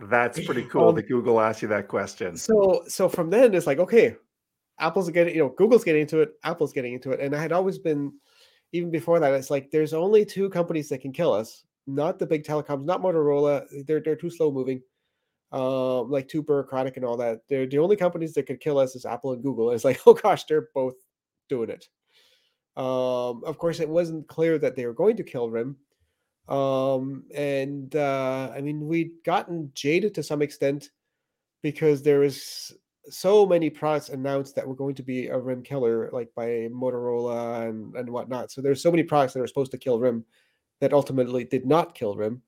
That's 0.00 0.44
pretty 0.44 0.64
cool 0.70 0.90
um, 0.90 0.94
that 0.94 1.08
Google 1.08 1.40
asked 1.40 1.62
you 1.62 1.68
that 1.68 1.88
question. 1.88 2.36
so, 2.36 2.84
so 2.86 3.08
from 3.08 3.30
then 3.30 3.54
it's 3.54 3.66
like, 3.66 3.78
okay, 3.78 4.16
Apple's 4.78 5.10
getting, 5.10 5.34
you 5.34 5.40
know, 5.40 5.48
Google's 5.50 5.84
getting 5.84 6.02
into 6.02 6.20
it, 6.20 6.34
Apple's 6.44 6.72
getting 6.72 6.94
into 6.94 7.10
it. 7.10 7.20
And 7.20 7.34
I 7.34 7.40
had 7.40 7.52
always 7.52 7.78
been, 7.78 8.12
even 8.72 8.90
before 8.90 9.18
that, 9.18 9.32
it's 9.34 9.50
like 9.50 9.70
there's 9.70 9.92
only 9.92 10.24
two 10.24 10.48
companies 10.50 10.88
that 10.90 11.00
can 11.00 11.12
kill 11.12 11.32
us, 11.32 11.64
not 11.86 12.18
the 12.18 12.26
big 12.26 12.44
telecoms, 12.44 12.84
not 12.84 13.02
Motorola. 13.02 13.64
They're 13.86 14.00
they're 14.00 14.14
too 14.14 14.30
slow 14.30 14.52
moving, 14.52 14.82
um, 15.52 16.10
like 16.10 16.28
too 16.28 16.42
bureaucratic 16.42 16.96
and 16.96 17.04
all 17.04 17.16
that. 17.16 17.40
They're 17.48 17.66
the 17.66 17.78
only 17.78 17.96
companies 17.96 18.34
that 18.34 18.46
could 18.46 18.60
kill 18.60 18.78
us 18.78 18.94
is 18.94 19.06
Apple 19.06 19.32
and 19.32 19.42
Google. 19.42 19.70
And 19.70 19.74
it's 19.74 19.84
like, 19.84 20.00
oh 20.06 20.14
gosh, 20.14 20.44
they're 20.44 20.68
both 20.74 20.94
doing 21.48 21.70
it. 21.70 21.88
Um, 22.76 23.42
of 23.44 23.58
course, 23.58 23.80
it 23.80 23.88
wasn't 23.88 24.28
clear 24.28 24.58
that 24.58 24.76
they 24.76 24.86
were 24.86 24.92
going 24.92 25.16
to 25.16 25.24
kill 25.24 25.50
RIM. 25.50 25.76
Um, 26.48 27.24
and 27.34 27.94
uh, 27.94 28.50
I 28.54 28.60
mean, 28.60 28.86
we'd 28.86 29.12
gotten 29.24 29.70
jaded 29.74 30.14
to 30.14 30.22
some 30.22 30.42
extent 30.42 30.90
because 31.62 32.02
there 32.02 32.22
is 32.22 32.72
so 33.10 33.46
many 33.46 33.70
products 33.70 34.08
announced 34.08 34.54
that 34.54 34.66
were 34.66 34.74
going 34.74 34.94
to 34.94 35.02
be 35.02 35.26
a 35.28 35.38
RIM 35.38 35.62
killer, 35.62 36.10
like 36.12 36.28
by 36.34 36.68
Motorola 36.70 37.68
and, 37.68 37.94
and 37.96 38.10
whatnot. 38.10 38.50
So 38.50 38.60
there's 38.60 38.82
so 38.82 38.90
many 38.90 39.02
products 39.02 39.34
that 39.34 39.40
are 39.40 39.46
supposed 39.46 39.72
to 39.72 39.78
kill 39.78 39.98
RIM 39.98 40.24
that 40.80 40.92
ultimately 40.92 41.44
did 41.44 41.66
not 41.66 41.94
kill 41.94 42.16
RIM. 42.16 42.42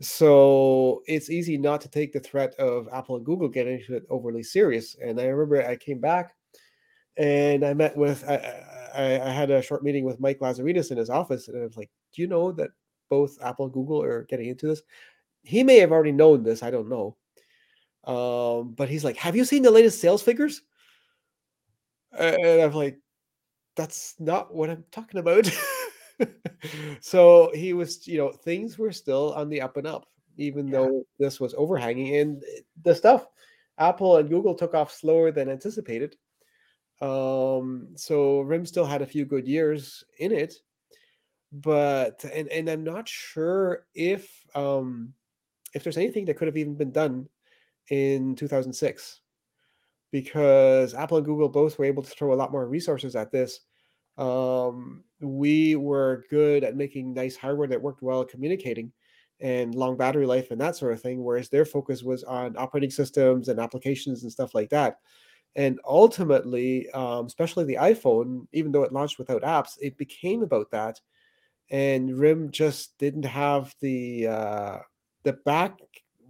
So 0.00 1.02
it's 1.06 1.30
easy 1.30 1.56
not 1.56 1.80
to 1.82 1.88
take 1.88 2.12
the 2.12 2.20
threat 2.20 2.54
of 2.56 2.88
Apple 2.92 3.16
and 3.16 3.24
Google 3.24 3.48
getting 3.48 3.78
into 3.78 3.96
it 3.96 4.04
overly 4.10 4.42
serious. 4.42 4.96
And 5.02 5.20
I 5.20 5.26
remember 5.26 5.66
I 5.66 5.76
came 5.76 6.00
back 6.00 6.34
and 7.16 7.64
I 7.64 7.74
met 7.74 7.96
with 7.96 8.24
I, 8.28 8.34
I, 8.94 9.20
I 9.20 9.30
had 9.30 9.50
a 9.50 9.62
short 9.62 9.82
meeting 9.82 10.04
with 10.04 10.20
Mike 10.20 10.40
Lazaridis 10.40 10.90
in 10.90 10.98
his 10.98 11.10
office, 11.10 11.48
and 11.48 11.60
I 11.60 11.64
was 11.64 11.76
like, 11.76 11.90
"Do 12.12 12.22
you 12.22 12.28
know 12.28 12.52
that 12.52 12.70
both 13.08 13.38
Apple 13.42 13.66
and 13.66 13.74
Google 13.74 14.02
are 14.02 14.24
getting 14.24 14.48
into 14.48 14.66
this?" 14.66 14.82
He 15.42 15.62
may 15.64 15.78
have 15.78 15.92
already 15.92 16.12
known 16.12 16.42
this. 16.42 16.62
I 16.62 16.70
don't 16.70 16.88
know 16.88 17.16
um, 18.04 18.72
but 18.74 18.88
he's 18.88 19.04
like, 19.04 19.16
"Have 19.16 19.36
you 19.36 19.44
seen 19.44 19.62
the 19.62 19.70
latest 19.70 20.00
sales 20.00 20.22
figures?" 20.22 20.62
And 22.18 22.62
I'm 22.62 22.72
like, 22.72 22.98
"That's 23.76 24.18
not 24.20 24.54
what 24.54 24.70
I'm 24.70 24.84
talking 24.92 25.20
about." 25.20 25.50
so 27.00 27.50
he 27.54 27.72
was, 27.72 28.06
you 28.06 28.18
know, 28.18 28.32
things 28.32 28.78
were 28.78 28.92
still 28.92 29.32
on 29.34 29.48
the 29.48 29.60
up 29.60 29.76
and 29.76 29.86
up. 29.86 30.06
even 30.36 30.70
Yeah. 30.70 30.78
though 30.78 31.06
this 31.18 31.40
was 31.40 31.54
overhanging. 31.54 32.16
And 32.16 32.44
the 32.82 32.94
stuff 32.94 33.26
Apple 33.78 34.16
and 34.18 34.28
Google 34.28 34.54
took 34.54 34.74
off 34.74 34.92
slower 34.92 35.30
than 35.32 35.48
anticipated. 35.48 36.16
Um, 37.00 37.90
so 37.96 38.40
RIM 38.40 38.66
still 38.66 38.86
had 38.86 39.02
a 39.02 39.06
few 39.06 39.24
good 39.24 39.46
years 39.48 40.04
in 40.18 40.32
it, 40.32 40.54
but 41.54 42.24
and 42.24 42.48
and 42.48 42.68
I'm 42.68 42.84
not 42.84 43.08
sure 43.08 43.86
if 43.94 44.44
um 44.56 45.14
if 45.74 45.84
there's 45.84 45.98
anything 45.98 46.26
that 46.26 46.36
could 46.36 46.48
have 46.48 46.56
even 46.56 46.76
been 46.76 46.92
done 46.92 47.28
in 47.90 48.36
2006 48.36 49.20
because 50.12 50.94
Apple 50.94 51.18
and 51.18 51.26
Google 51.26 51.48
both 51.48 51.78
were 51.78 51.84
able 51.86 52.02
to 52.02 52.10
throw 52.10 52.32
a 52.32 52.36
lot 52.36 52.52
more 52.52 52.68
resources 52.68 53.16
at 53.16 53.32
this. 53.32 53.60
Um, 54.18 55.04
we 55.20 55.76
were 55.76 56.24
good 56.30 56.64
at 56.64 56.76
making 56.76 57.14
nice 57.14 57.36
hardware 57.36 57.68
that 57.68 57.82
worked 57.82 58.02
well 58.02 58.22
at 58.22 58.28
communicating 58.28 58.92
and 59.40 59.74
long 59.74 59.96
battery 59.96 60.26
life 60.26 60.50
and 60.52 60.60
that 60.60 60.76
sort 60.76 60.92
of 60.92 61.02
thing, 61.02 61.22
whereas 61.24 61.48
their 61.48 61.64
focus 61.64 62.02
was 62.04 62.22
on 62.24 62.56
operating 62.56 62.90
systems 62.90 63.48
and 63.48 63.58
applications 63.60 64.22
and 64.22 64.30
stuff 64.32 64.54
like 64.54 64.70
that. 64.70 64.98
And 65.56 65.80
ultimately, 65.84 66.90
um, 66.90 67.26
especially 67.26 67.64
the 67.64 67.76
iPhone, 67.76 68.46
even 68.52 68.72
though 68.72 68.82
it 68.82 68.92
launched 68.92 69.18
without 69.18 69.42
apps, 69.42 69.78
it 69.80 69.96
became 69.96 70.42
about 70.42 70.70
that. 70.72 71.00
And 71.70 72.18
RIM 72.18 72.50
just 72.50 72.96
didn't 72.98 73.24
have 73.24 73.74
the 73.80 74.26
uh, 74.26 74.78
the 75.24 75.34
back 75.44 75.78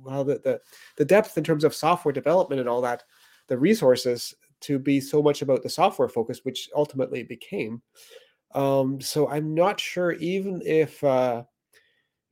well 0.03 0.25
the, 0.25 0.41
the 0.45 0.61
the 0.97 1.05
depth 1.05 1.37
in 1.37 1.45
terms 1.45 1.65
of 1.65 1.75
software 1.75 2.13
development 2.13 2.61
and 2.61 2.69
all 2.69 2.81
that 2.83 3.03
the 3.49 3.59
resources 3.59 4.35
to 4.61 4.79
be 4.79 5.01
so 5.01 5.23
much 5.23 5.43
about 5.43 5.63
the 5.63 5.69
software 5.69 6.09
focus 6.09 6.41
which 6.45 6.69
ultimately 6.75 7.23
became. 7.23 7.83
Um 8.55 9.01
so 9.01 9.29
i'm 9.29 9.55
not 9.55 9.81
sure 9.81 10.13
even 10.13 10.63
if 10.65 11.03
uh 11.03 11.43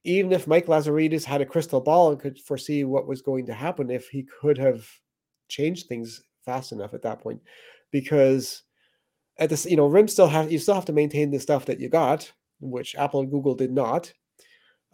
even 0.05 0.33
if 0.33 0.47
mike 0.47 0.67
lazaridis 0.67 1.25
had 1.25 1.41
a 1.41 1.47
crystal 1.47 1.81
ball 1.81 2.11
and 2.11 2.21
could 2.21 2.39
foresee 2.39 2.85
what 2.85 3.09
was 3.09 3.23
going 3.23 3.47
to 3.47 3.55
happen 3.55 3.91
if 3.91 4.09
he 4.09 4.23
could 4.41 4.59
have 4.59 4.87
changed 5.49 5.87
things 5.87 6.23
fast 6.45 6.73
enough 6.73 6.95
at 6.95 7.03
that 7.03 7.21
point. 7.21 7.41
Because 7.91 8.63
at 9.39 9.51
this 9.51 9.67
you 9.67 9.77
know 9.77 9.87
rim 9.87 10.09
still 10.09 10.29
have 10.29 10.53
you 10.53 10.59
still 10.59 10.75
have 10.75 10.85
to 10.85 10.93
maintain 10.93 11.31
the 11.31 11.41
stuff 11.41 11.65
that 11.67 11.81
you 11.81 11.89
got 11.89 12.33
which 12.63 12.95
apple 12.97 13.21
and 13.21 13.31
google 13.31 13.55
did 13.55 13.73
not 13.73 14.13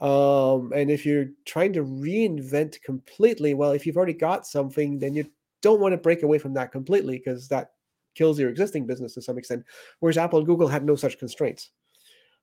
um, 0.00 0.72
and 0.74 0.90
if 0.90 1.04
you're 1.04 1.30
trying 1.44 1.72
to 1.72 1.82
reinvent 1.82 2.80
completely, 2.82 3.54
well, 3.54 3.72
if 3.72 3.84
you've 3.84 3.96
already 3.96 4.12
got 4.12 4.46
something, 4.46 4.98
then 4.98 5.14
you 5.14 5.28
don't 5.60 5.80
want 5.80 5.92
to 5.92 5.98
break 5.98 6.22
away 6.22 6.38
from 6.38 6.54
that 6.54 6.70
completely 6.70 7.18
because 7.18 7.48
that 7.48 7.72
kills 8.14 8.38
your 8.38 8.48
existing 8.48 8.86
business 8.86 9.14
to 9.14 9.22
some 9.22 9.38
extent. 9.38 9.64
Whereas 10.00 10.18
Apple 10.18 10.38
and 10.38 10.46
Google 10.46 10.68
had 10.68 10.84
no 10.84 10.94
such 10.94 11.18
constraints. 11.18 11.70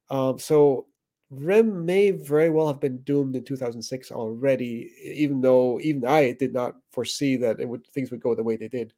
Um, 0.10 0.38
so 0.38 0.88
RIM 1.30 1.86
may 1.86 2.12
very 2.12 2.50
well 2.50 2.68
have 2.68 2.82
been 2.82 2.98
doomed 3.00 3.36
in 3.36 3.44
2006 3.44 4.12
already, 4.12 4.92
even 5.04 5.42
though 5.42 5.80
even 5.80 6.06
I 6.06 6.34
did 6.34 6.54
not 6.54 6.76
foresee 6.92 7.38
that 7.38 7.60
it 7.60 7.68
would 7.68 7.88
things 7.88 8.12
would 8.12 8.22
go 8.22 8.36
the 8.36 8.44
way 8.44 8.58
they 8.58 8.68
did. 8.68 8.94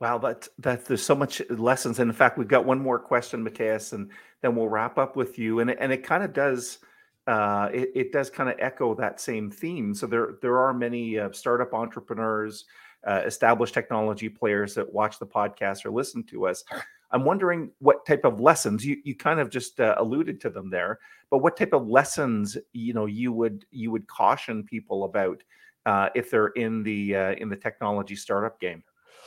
Wow, 0.00 0.18
that 0.18 0.48
that 0.58 0.84
there's 0.84 1.04
so 1.04 1.14
much 1.14 1.40
lessons. 1.48 2.00
And 2.00 2.10
in 2.10 2.16
fact, 2.16 2.36
we've 2.36 2.48
got 2.48 2.66
one 2.66 2.80
more 2.80 2.98
question, 2.98 3.42
Matthias, 3.44 3.92
and 3.92 4.10
then 4.42 4.54
we'll 4.54 4.68
wrap 4.68 4.98
up 4.98 5.16
with 5.16 5.38
you. 5.38 5.60
And 5.60 5.70
and 5.70 5.92
it 5.92 6.04
kind 6.04 6.22
of 6.22 6.32
does 6.32 6.78
uh, 7.26 7.68
it, 7.72 7.90
it 7.94 8.12
does 8.12 8.28
kind 8.30 8.50
of 8.50 8.56
echo 8.58 8.94
that 8.94 9.20
same 9.20 9.50
theme. 9.50 9.94
So 9.94 10.06
there 10.06 10.34
there 10.42 10.58
are 10.58 10.74
many 10.74 11.18
uh, 11.18 11.30
startup 11.32 11.72
entrepreneurs, 11.72 12.64
uh, 13.06 13.22
established 13.24 13.74
technology 13.74 14.28
players 14.28 14.74
that 14.74 14.92
watch 14.92 15.18
the 15.18 15.26
podcast 15.26 15.86
or 15.86 15.90
listen 15.90 16.24
to 16.24 16.46
us. 16.46 16.64
I'm 17.12 17.24
wondering 17.24 17.70
what 17.78 18.06
type 18.06 18.24
of 18.24 18.40
lessons 18.40 18.84
you 18.84 18.96
you 19.04 19.14
kind 19.14 19.38
of 19.38 19.50
just 19.50 19.80
uh, 19.80 19.94
alluded 19.98 20.40
to 20.42 20.50
them 20.50 20.70
there, 20.70 20.98
but 21.30 21.38
what 21.38 21.56
type 21.56 21.72
of 21.72 21.86
lessons 21.86 22.56
you 22.72 22.92
know 22.92 23.06
you 23.06 23.32
would 23.32 23.64
you 23.70 23.90
would 23.90 24.06
caution 24.08 24.64
people 24.64 25.04
about 25.04 25.42
uh, 25.86 26.08
if 26.14 26.30
they're 26.30 26.48
in 26.48 26.82
the 26.82 27.14
uh, 27.14 27.32
in 27.34 27.48
the 27.48 27.56
technology 27.56 28.16
startup 28.16 28.60
game. 28.60 28.82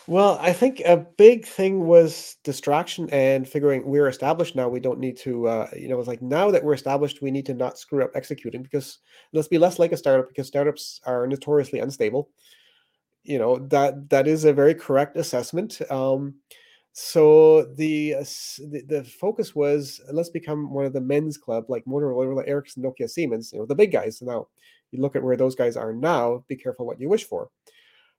Well, 0.07 0.37
I 0.39 0.53
think 0.53 0.81
a 0.81 0.97
big 0.97 1.47
thing 1.47 1.87
was 1.87 2.37
distraction 2.43 3.09
and 3.09 3.47
figuring 3.47 3.85
we're 3.85 4.07
established 4.07 4.55
now. 4.55 4.69
We 4.69 4.79
don't 4.79 4.99
need 4.99 5.17
to, 5.19 5.47
uh, 5.47 5.69
you 5.75 5.87
know, 5.87 5.97
it's 5.97 6.07
like 6.07 6.21
now 6.21 6.51
that 6.51 6.63
we're 6.63 6.73
established, 6.75 7.21
we 7.23 7.31
need 7.31 7.45
to 7.47 7.55
not 7.55 7.79
screw 7.79 8.03
up 8.03 8.11
executing 8.13 8.61
because 8.61 8.99
let's 9.33 9.47
be 9.47 9.57
less 9.57 9.79
like 9.79 9.91
a 9.93 9.97
startup 9.97 10.27
because 10.27 10.47
startups 10.47 11.01
are 11.05 11.25
notoriously 11.25 11.79
unstable. 11.79 12.29
You 13.23 13.39
know 13.39 13.57
that 13.69 14.09
that 14.11 14.27
is 14.27 14.45
a 14.45 14.53
very 14.53 14.75
correct 14.75 15.17
assessment. 15.17 15.81
Um, 15.89 16.35
so 16.93 17.63
the, 17.75 18.15
uh, 18.15 18.19
the 18.69 18.83
the 18.87 19.03
focus 19.03 19.55
was 19.55 19.99
let's 20.11 20.29
become 20.29 20.71
one 20.71 20.85
of 20.85 20.93
the 20.93 21.01
men's 21.01 21.37
club 21.37 21.65
like 21.69 21.85
Motorola, 21.85 22.47
Ericsson, 22.47 22.83
Nokia, 22.83 23.09
Siemens. 23.09 23.51
You 23.51 23.59
know 23.59 23.65
the 23.65 23.75
big 23.75 23.91
guys. 23.91 24.21
Now 24.21 24.47
you 24.91 25.01
look 25.01 25.15
at 25.15 25.23
where 25.23 25.37
those 25.37 25.55
guys 25.55 25.75
are 25.75 25.93
now. 25.93 26.45
Be 26.47 26.55
careful 26.55 26.85
what 26.85 27.01
you 27.01 27.09
wish 27.09 27.23
for 27.23 27.49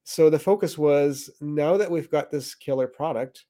so 0.08 0.30
the 0.30 0.38
focus 0.38 0.78
was 0.78 1.28
now 1.40 1.76
that 1.76 1.90
we've 1.90 2.08
got 2.08 2.30
this 2.30 2.54
killer 2.54 2.86
product, 2.86 3.44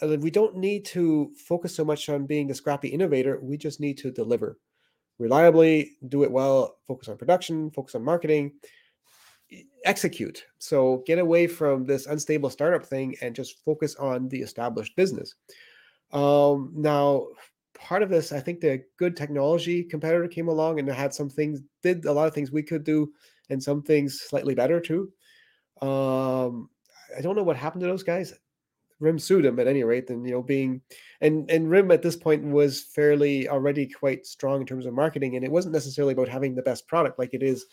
uh, 0.00 0.16
we 0.18 0.30
don't 0.30 0.56
need 0.56 0.86
to 0.86 1.30
focus 1.46 1.76
so 1.76 1.84
much 1.84 2.08
on 2.08 2.24
being 2.24 2.46
the 2.46 2.54
scrappy 2.54 2.88
innovator. 2.88 3.38
We 3.38 3.58
just 3.58 3.78
need 3.78 3.98
to 3.98 4.10
deliver 4.10 4.58
reliably, 5.18 5.90
do 6.08 6.22
it 6.24 6.32
well, 6.32 6.78
focus 6.88 7.08
on 7.08 7.18
production, 7.18 7.70
focus 7.70 7.94
on 7.94 8.02
marketing, 8.02 8.52
execute. 9.84 10.42
So 10.56 11.02
get 11.06 11.18
away 11.18 11.46
from 11.46 11.84
this 11.84 12.06
unstable 12.06 12.48
startup 12.48 12.86
thing 12.86 13.14
and 13.20 13.34
just 13.34 13.62
focus 13.62 13.94
on 13.96 14.30
the 14.30 14.40
established 14.40 14.96
business. 14.96 15.34
Um, 16.14 16.72
now, 16.74 17.26
part 17.74 18.02
of 18.02 18.08
this, 18.08 18.32
I 18.32 18.40
think 18.40 18.60
the 18.60 18.82
good 18.98 19.18
technology 19.18 19.84
competitor 19.84 20.28
came 20.28 20.48
along 20.48 20.78
and 20.78 20.88
had 20.88 21.12
some 21.12 21.28
things, 21.28 21.60
did 21.82 22.06
a 22.06 22.12
lot 22.12 22.26
of 22.26 22.32
things 22.32 22.50
we 22.50 22.62
could 22.62 22.84
do, 22.84 23.12
and 23.50 23.62
some 23.62 23.82
things 23.82 24.22
slightly 24.22 24.54
better 24.54 24.80
too. 24.80 25.12
Um, 25.82 26.70
I 27.16 27.20
don't 27.20 27.36
know 27.36 27.42
what 27.42 27.56
happened 27.56 27.82
to 27.82 27.88
those 27.88 28.02
guys. 28.02 28.32
Rim 29.00 29.18
sued 29.18 29.44
him 29.44 29.58
at 29.58 29.66
any 29.66 29.82
rate, 29.82 30.08
and 30.10 30.24
you 30.24 30.32
know, 30.32 30.42
being 30.42 30.80
and 31.20 31.50
and 31.50 31.68
Rim 31.68 31.90
at 31.90 32.02
this 32.02 32.14
point 32.14 32.44
was 32.44 32.82
fairly 32.82 33.48
already 33.48 33.86
quite 33.86 34.24
strong 34.26 34.60
in 34.60 34.66
terms 34.66 34.86
of 34.86 34.94
marketing, 34.94 35.34
and 35.34 35.44
it 35.44 35.50
wasn't 35.50 35.74
necessarily 35.74 36.12
about 36.12 36.28
having 36.28 36.54
the 36.54 36.62
best 36.62 36.86
product 36.86 37.18
like 37.18 37.34
it 37.34 37.42
is 37.42 37.66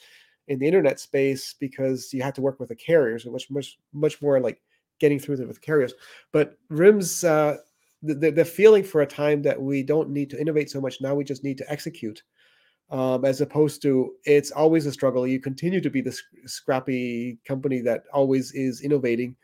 in 0.48 0.58
the 0.58 0.66
internet 0.66 1.00
space 1.00 1.54
because 1.60 2.12
you 2.12 2.24
had 2.24 2.34
to 2.34 2.42
work 2.42 2.60
with 2.60 2.70
the 2.70 2.76
carriers, 2.76 3.26
which 3.26 3.52
much 3.52 3.78
much 3.94 4.20
more 4.24 4.40
like 4.40 4.60
getting 5.00 5.20
through 5.20 5.38
with 5.46 5.62
carriers. 5.62 5.94
But 6.32 6.58
Rim's 6.70 7.24
uh, 7.24 7.58
the 8.02 8.32
the 8.32 8.46
feeling 8.46 8.84
for 8.84 9.02
a 9.02 9.08
time 9.08 9.44
that 9.44 9.62
we 9.62 9.84
don't 9.84 10.10
need 10.10 10.32
to 10.32 10.42
innovate 10.42 10.72
so 10.72 10.82
much 10.82 11.00
now, 11.00 11.14
we 11.14 11.24
just 11.24 11.44
need 11.44 11.60
to 11.60 11.72
execute 11.72 12.24
um, 12.92 13.26
as 13.26 13.42
opposed 13.42 13.82
to 13.84 14.14
it's 14.26 14.52
always 14.52 14.86
a 14.86 14.92
struggle. 14.92 15.28
You 15.28 15.40
continue 15.40 15.82
to 15.82 15.90
be 15.90 16.02
the 16.02 16.18
scrappy 16.46 17.38
company 17.46 17.82
that 17.82 18.04
always 18.14 18.52
is 18.54 18.82
innovating. 18.82 19.36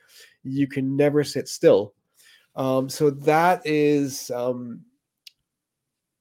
You 0.43 0.67
can 0.67 0.95
never 0.95 1.23
sit 1.23 1.47
still. 1.47 1.93
Um, 2.55 2.89
so 2.89 3.09
that 3.09 3.61
is 3.65 4.31
um, 4.31 4.81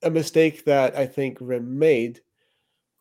a 0.02 0.10
mistake 0.10 0.64
that 0.64 0.96
I 0.96 1.06
think 1.06 1.38
Rim 1.40 1.78
made. 1.78 2.20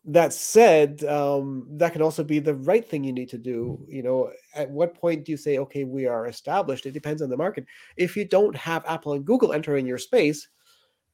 That 0.06 0.34
said, 0.34 1.02
um, 1.04 1.66
that 1.78 1.94
can 1.94 2.02
also 2.02 2.22
be 2.22 2.38
the 2.38 2.54
right 2.54 2.86
thing 2.86 3.04
you 3.04 3.12
need 3.12 3.30
to 3.30 3.38
do. 3.38 3.82
You 3.88 4.02
know, 4.02 4.30
at 4.54 4.70
what 4.70 4.94
point 4.94 5.24
do 5.24 5.32
you 5.32 5.38
say, 5.38 5.56
okay, 5.58 5.84
we 5.84 6.06
are 6.06 6.26
established? 6.26 6.84
It 6.84 6.92
depends 6.92 7.22
on 7.22 7.30
the 7.30 7.38
market. 7.38 7.64
If 7.96 8.14
you 8.14 8.26
don't 8.26 8.54
have 8.54 8.84
Apple 8.86 9.14
and 9.14 9.24
Google 9.24 9.54
entering 9.54 9.86
your 9.86 9.96
space, 9.96 10.46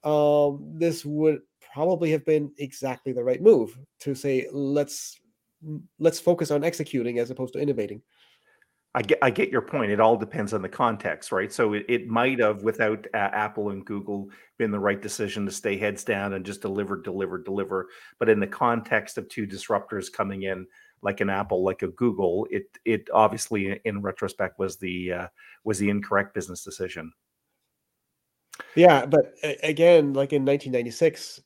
um, 0.02 0.72
this 0.76 1.04
would 1.04 1.40
probably 1.72 2.10
have 2.10 2.24
been 2.24 2.52
exactly 2.58 3.12
the 3.12 3.24
right 3.24 3.42
move 3.42 3.78
to 4.00 4.14
say 4.14 4.46
let's 4.52 5.20
let's 5.98 6.20
focus 6.20 6.50
on 6.50 6.64
executing 6.64 7.18
as 7.18 7.30
opposed 7.30 7.52
to 7.52 7.60
innovating. 7.60 8.02
I 8.92 9.02
get 9.02 9.18
I 9.22 9.30
get 9.30 9.50
your 9.50 9.62
point. 9.62 9.92
It 9.92 10.00
all 10.00 10.16
depends 10.16 10.52
on 10.52 10.62
the 10.62 10.68
context, 10.68 11.30
right? 11.30 11.52
So 11.52 11.74
it, 11.74 11.84
it 11.88 12.08
might 12.08 12.40
have, 12.40 12.64
without 12.64 13.06
uh, 13.14 13.18
Apple 13.18 13.70
and 13.70 13.84
Google, 13.84 14.28
been 14.58 14.72
the 14.72 14.80
right 14.80 15.00
decision 15.00 15.46
to 15.46 15.52
stay 15.52 15.76
heads 15.76 16.02
down 16.02 16.32
and 16.32 16.44
just 16.44 16.60
deliver, 16.60 17.00
deliver, 17.00 17.38
deliver. 17.38 17.86
But 18.18 18.28
in 18.28 18.40
the 18.40 18.48
context 18.48 19.16
of 19.16 19.28
two 19.28 19.46
disruptors 19.46 20.12
coming 20.12 20.42
in, 20.42 20.66
like 21.02 21.20
an 21.20 21.30
Apple, 21.30 21.62
like 21.62 21.82
a 21.82 21.88
Google, 21.88 22.48
it 22.50 22.64
it 22.84 23.08
obviously, 23.14 23.80
in 23.84 24.02
retrospect, 24.02 24.58
was 24.58 24.76
the 24.76 25.12
uh, 25.12 25.26
was 25.62 25.78
the 25.78 25.88
incorrect 25.88 26.34
business 26.34 26.64
decision. 26.64 27.12
Yeah, 28.74 29.06
but 29.06 29.34
again, 29.62 30.14
like 30.14 30.32
in 30.32 30.44
1996, 30.44 31.40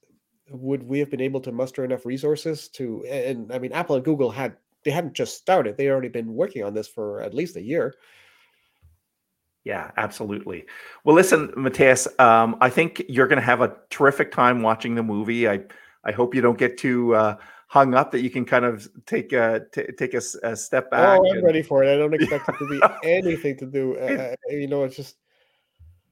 would 0.51 0.83
we 0.83 0.99
have 0.99 1.11
been 1.11 1.21
able 1.21 1.41
to 1.41 1.53
muster 1.53 1.85
enough 1.85 2.07
resources 2.07 2.69
to? 2.69 3.05
And 3.07 3.53
I 3.53 3.59
mean, 3.59 3.73
Apple 3.73 3.97
and 3.97 4.05
Google 4.05 4.31
had 4.31 4.57
they 4.85 4.91
hadn't 4.91 5.15
just 5.15 5.37
started; 5.37 5.77
they 5.77 5.89
already 5.89 6.09
been 6.09 6.35
working 6.35 6.65
on 6.65 6.75
this 6.75 6.89
for 6.89 7.21
at 7.23 7.35
least 7.35 7.57
a 7.57 7.63
year. 7.63 7.95
Yeah, 9.65 9.91
absolutely. 9.97 10.67
Well, 11.05 11.17
listen, 11.17 11.53
Matthias, 11.57 12.07
um, 12.19 12.57
I 12.61 12.69
think 12.69 13.03
you're 13.09 13.27
going 13.27 13.39
to 13.39 13.45
have 13.45 13.63
a 13.63 13.75
terrific 13.89 14.31
time 14.31 14.61
watching 14.61 14.95
the 14.95 15.03
movie. 15.03 15.49
I 15.49 15.61
I 16.05 16.13
hope 16.13 16.35
you 16.35 16.43
don't 16.43 16.59
get 16.59 16.77
too 16.77 17.15
uh, 17.15 17.37
hung 17.69 17.95
up 17.95 18.13
that 18.13 18.21
you 18.21 18.31
can 18.31 18.45
kind 18.45 18.65
of 18.65 18.87
take 19.07 19.33
a 19.33 19.63
t- 19.73 19.89
take 19.99 20.13
a, 20.13 20.21
a 20.43 20.55
step 20.55 20.91
back. 20.91 21.19
Oh, 21.19 21.29
I'm 21.31 21.39
And 21.39 21.45
ready 21.45 21.63
for 21.63 21.83
it. 21.83 21.93
I 21.93 21.97
don't 21.97 22.13
expect 22.13 22.49
it 22.49 22.59
to 22.59 22.69
be 22.69 22.81
anything 23.09 23.57
to 23.59 23.67
do. 23.67 23.97
Uh, 23.97 24.35
you 24.51 24.69
know, 24.69 24.85
it's 24.85 24.97
just 24.97 25.17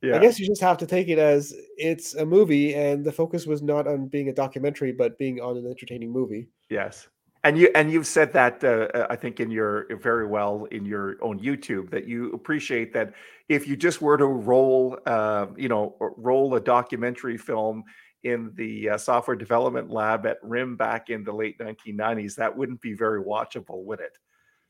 I 0.03 0.19
guess 0.19 0.39
you 0.39 0.47
just 0.47 0.61
have 0.61 0.79
to 0.79 0.87
take 0.87 1.09
it 1.09 1.19
as 1.19 1.55
it's 1.77 2.15
a 2.15 2.27
movie, 2.27 2.75
and 2.75 3.05
the 3.05 3.13
focus 3.13 3.47
was 3.47 3.63
not 3.63 3.87
on 3.87 4.09
being 4.09 4.29
a 4.29 4.33
documentary, 4.33 4.93
but 4.93 5.17
being 5.17 5.41
on 5.41 5.57
an 5.57 5.67
entertaining 5.67 6.11
movie. 6.13 6.49
Yes. 6.69 7.09
And 7.45 7.59
you 7.59 7.71
and 7.75 7.91
you've 7.91 8.07
said 8.07 8.33
that 8.35 8.63
uh, 8.63 8.89
uh, 8.95 9.07
I 9.11 9.17
think 9.17 9.41
in 9.41 9.51
your 9.51 9.87
very 9.97 10.27
well 10.27 10.67
in 10.71 10.85
your 10.85 11.17
own 11.23 11.41
YouTube 11.41 11.91
that 11.91 12.07
you 12.07 12.31
appreciate 12.33 12.93
that 12.95 13.15
if 13.49 13.67
you 13.67 13.77
just 13.77 14.01
were 14.01 14.17
to 14.17 14.27
roll 14.27 14.99
uh, 15.07 15.47
you 15.57 15.69
know 15.69 15.97
roll 16.17 16.55
a 16.55 16.61
documentary 16.61 17.37
film 17.37 17.83
in 18.23 18.53
the 18.55 18.91
uh, 18.91 18.97
software 18.97 19.37
development 19.37 19.91
lab 19.91 20.25
at 20.25 20.39
RIM 20.45 20.77
back 20.77 21.11
in 21.11 21.25
the 21.25 21.33
late 21.33 21.59
1990s 21.59 22.37
that 22.37 22.57
wouldn't 22.57 22.81
be 22.81 22.95
very 22.95 23.21
watchable 23.21 23.85
would 23.85 23.99
it? 23.99 24.17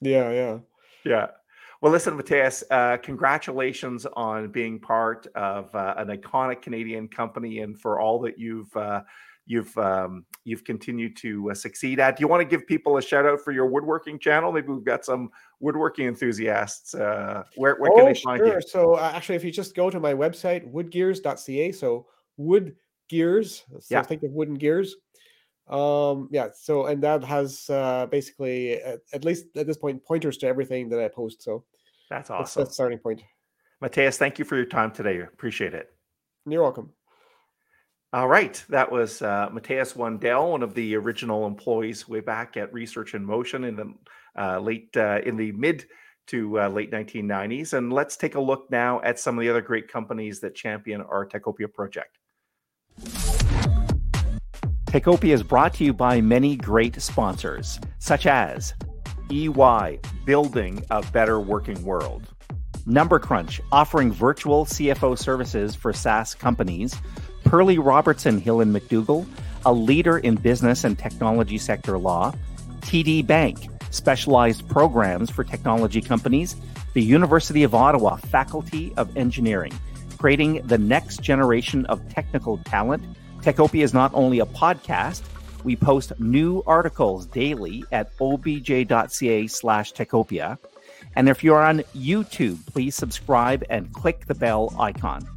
Yeah, 0.01 0.33
yeah. 0.33 0.59
Yeah. 1.05 1.27
Well, 1.83 1.91
listen, 1.91 2.17
Matthias, 2.17 2.63
uh, 2.71 2.97
congratulations 2.99 4.07
on 4.15 4.53
being 4.53 4.79
part 4.79 5.27
of 5.35 5.75
uh, 5.75 5.95
an 5.97 6.17
iconic 6.17 6.63
Canadian 6.63 7.09
company 7.09 7.59
and 7.59 7.77
for 7.77 7.99
all 7.99 8.21
that 8.21 8.39
you've 8.39 8.75
uh, 8.77 9.03
you've 9.47 9.77
um, 9.77 10.25
you've 10.45 10.63
continued 10.63 11.17
to 11.17 11.51
uh, 11.51 11.55
succeed 11.55 11.99
at. 11.99 12.17
Do 12.17 12.21
you 12.21 12.29
want 12.29 12.41
to 12.41 12.45
give 12.45 12.69
people 12.69 12.99
a 12.99 13.03
shout 13.03 13.27
out 13.27 13.41
for 13.41 13.51
your 13.51 13.67
woodworking 13.67 14.21
channel? 14.21 14.53
Maybe 14.53 14.69
we've 14.69 14.85
got 14.85 15.05
some 15.05 15.31
woodworking 15.59 16.07
enthusiasts. 16.07 16.95
Uh, 16.95 17.43
where 17.57 17.75
where 17.75 17.91
can 17.91 18.03
Oh, 18.03 18.07
they 18.07 18.21
find 18.21 18.39
sure. 18.39 18.55
you? 18.55 18.61
So 18.61 18.95
uh, 18.95 19.11
actually, 19.13 19.35
if 19.35 19.43
you 19.43 19.51
just 19.51 19.75
go 19.75 19.91
to 19.91 19.99
my 19.99 20.15
website, 20.15 20.73
woodgears.ca, 20.73 21.73
so 21.73 22.07
wood 22.37 22.77
gears, 23.09 23.65
so 23.81 23.81
Yeah, 23.91 24.03
think 24.03 24.23
of 24.23 24.31
wooden 24.31 24.55
gears. 24.55 24.95
Um, 25.69 26.29
yeah. 26.31 26.51
So 26.55 26.87
and 26.87 27.03
that 27.03 27.25
has 27.25 27.69
uh, 27.69 28.07
basically, 28.07 28.75
at, 28.75 29.01
at 29.13 29.25
least 29.25 29.47
at 29.57 29.67
this 29.67 29.79
point, 29.79 30.05
pointers 30.05 30.37
to 30.39 30.47
everything 30.47 30.89
that 30.91 31.01
I 31.01 31.09
post. 31.09 31.43
So 31.43 31.65
that's 32.13 32.29
that's 32.29 32.39
that's 32.39 32.51
awesome. 32.57 32.65
the 32.65 32.73
starting 32.73 32.99
point. 32.99 33.23
Matthias, 33.81 34.19
thank 34.19 34.39
you 34.39 34.45
for 34.45 34.57
your 34.57 34.67
time 34.67 34.93
today. 34.93 35.21
Appreciate 35.21 35.75
it. 35.75 35.91
You're 36.47 36.63
welcome. 36.63 36.91
All 38.13 38.29
right, 38.29 38.63
that 38.69 38.93
was 38.93 39.23
uh, 39.23 39.49
Matthias 39.51 39.95
Wandel, 39.95 40.51
one 40.51 40.63
of 40.63 40.75
the 40.75 40.95
original 40.97 41.47
employees 41.47 42.07
way 42.07 42.21
back 42.21 42.59
at 42.59 42.73
Research 42.73 43.15
in 43.15 43.25
Motion 43.25 43.65
in 43.65 43.77
the 43.77 43.95
uh, 44.39 44.59
late 44.61 44.95
uh, 44.97 45.21
in 45.25 45.37
the 45.37 45.53
mid 45.53 45.87
to 46.27 46.61
uh, 46.61 46.69
late 46.69 46.93
1990s. 46.93 47.73
And 47.73 47.93
let's 47.93 48.17
take 48.17 48.35
a 48.35 48.41
look 48.41 48.71
now 48.71 49.01
at 49.01 49.19
some 49.19 49.39
of 49.39 49.43
the 49.43 49.49
other 49.49 49.63
great 49.63 49.89
companies 49.89 50.41
that 50.41 50.55
champion 50.55 51.01
our 51.01 51.27
Techopia 51.27 51.73
project. 51.73 52.19
Techopia 54.87 55.33
is 55.33 55.43
brought 55.43 55.73
to 55.75 55.85
you 55.85 55.95
by 55.95 56.21
many 56.21 56.55
great 56.55 57.01
sponsors, 57.01 57.81
such 57.99 58.27
as 58.27 58.75
EY, 59.31 60.01
building 60.25 60.85
a 60.91 61.03
better 61.13 61.39
working 61.39 61.83
world. 61.85 62.27
Number 62.87 63.19
Crunch, 63.19 63.61
offering 63.71 64.11
virtual 64.11 64.65
CFO 64.65 65.17
services 65.17 65.75
for 65.75 65.93
SaaS 65.93 66.35
companies. 66.35 66.97
Perley-Robertson 67.45 68.39
Hill 68.39 68.61
and 68.61 68.75
McDougall, 68.75 69.27
a 69.65 69.73
leader 69.73 70.19
in 70.19 70.35
business 70.35 70.85
and 70.85 70.99
technology 70.99 71.59
sector 71.59 71.99
law. 71.99 72.33
TD 72.81 73.27
Bank, 73.27 73.69
specialized 73.91 74.69
programs 74.69 75.31
for 75.31 75.45
technology 75.45 76.01
companies. 76.01 76.57
The 76.95 77.03
University 77.03 77.63
of 77.63 77.75
Ottawa 77.75 78.17
Faculty 78.17 78.93
of 78.97 79.17
Engineering, 79.17 79.73
creating 80.19 80.63
the 80.67 80.79
next 80.79 81.23
generation 81.23 81.87
of 81.87 82.07
technical 82.09 82.59
talent. 82.59 83.05
Techopia 83.41 83.83
is 83.83 83.95
not 83.95 84.11
only 84.15 84.41
a 84.41 84.47
podcast, 84.47 85.23
we 85.65 85.77
post 85.77 86.13
new 86.19 86.63
articles 86.67 87.27
daily 87.27 87.85
at 87.93 88.13
obj.ca 88.21 89.47
slash 89.47 89.93
techopia. 89.93 90.59
And 91.17 91.29
if 91.29 91.45
you're 91.45 91.63
on 91.63 91.81
YouTube, 91.97 92.65
please 92.67 92.95
subscribe 92.95 93.65
and 93.69 93.93
click 93.93 94.27
the 94.27 94.35
bell 94.35 94.75
icon. 94.79 95.29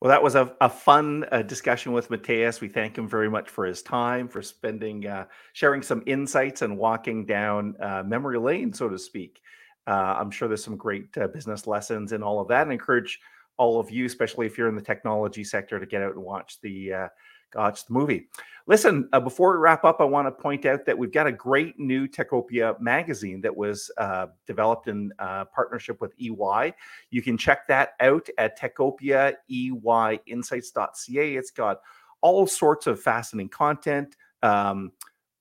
Well, 0.00 0.10
that 0.10 0.22
was 0.22 0.34
a, 0.34 0.52
a 0.60 0.68
fun 0.68 1.24
uh, 1.32 1.40
discussion 1.40 1.92
with 1.92 2.10
Matthias. 2.10 2.60
We 2.60 2.68
thank 2.68 2.98
him 2.98 3.08
very 3.08 3.30
much 3.30 3.48
for 3.48 3.64
his 3.64 3.80
time, 3.80 4.28
for 4.28 4.42
spending, 4.42 5.06
uh, 5.06 5.24
sharing 5.54 5.80
some 5.80 6.02
insights 6.04 6.60
and 6.60 6.76
walking 6.76 7.24
down 7.24 7.74
uh, 7.80 8.02
memory 8.04 8.38
lane, 8.38 8.74
so 8.74 8.90
to 8.90 8.98
speak. 8.98 9.40
Uh, 9.86 10.16
I'm 10.18 10.30
sure 10.30 10.46
there's 10.46 10.62
some 10.62 10.76
great 10.76 11.16
uh, 11.16 11.28
business 11.28 11.66
lessons 11.66 12.12
in 12.12 12.22
all 12.22 12.38
of 12.38 12.48
that 12.48 12.64
and 12.64 12.72
encourage 12.72 13.18
all 13.56 13.80
of 13.80 13.90
you, 13.90 14.06
especially 14.06 14.46
if 14.46 14.58
you're 14.58 14.68
in 14.68 14.76
the 14.76 14.82
technology 14.82 15.44
sector, 15.44 15.78
to 15.78 15.86
get 15.86 16.02
out 16.02 16.14
and 16.14 16.22
watch 16.22 16.60
the 16.60 16.92
uh, 16.92 17.08
watch 17.54 17.86
the 17.86 17.92
movie. 17.92 18.28
Listen, 18.66 19.08
uh, 19.12 19.20
before 19.20 19.52
we 19.52 19.58
wrap 19.58 19.84
up, 19.84 20.00
I 20.00 20.04
want 20.04 20.26
to 20.26 20.32
point 20.32 20.64
out 20.64 20.86
that 20.86 20.96
we've 20.96 21.12
got 21.12 21.26
a 21.26 21.32
great 21.32 21.78
new 21.78 22.08
Techopia 22.08 22.80
magazine 22.80 23.42
that 23.42 23.54
was 23.54 23.90
uh, 23.98 24.28
developed 24.46 24.88
in 24.88 25.12
uh, 25.18 25.44
partnership 25.46 26.00
with 26.00 26.14
EY. 26.18 26.72
You 27.10 27.22
can 27.22 27.36
check 27.36 27.66
that 27.68 27.90
out 28.00 28.26
at 28.38 28.58
techopiaeyinsights.ca. 28.58 31.36
It's 31.36 31.50
got 31.50 31.80
all 32.22 32.46
sorts 32.46 32.86
of 32.86 32.98
fascinating 33.00 33.50
content. 33.50 34.16
Um, 34.42 34.92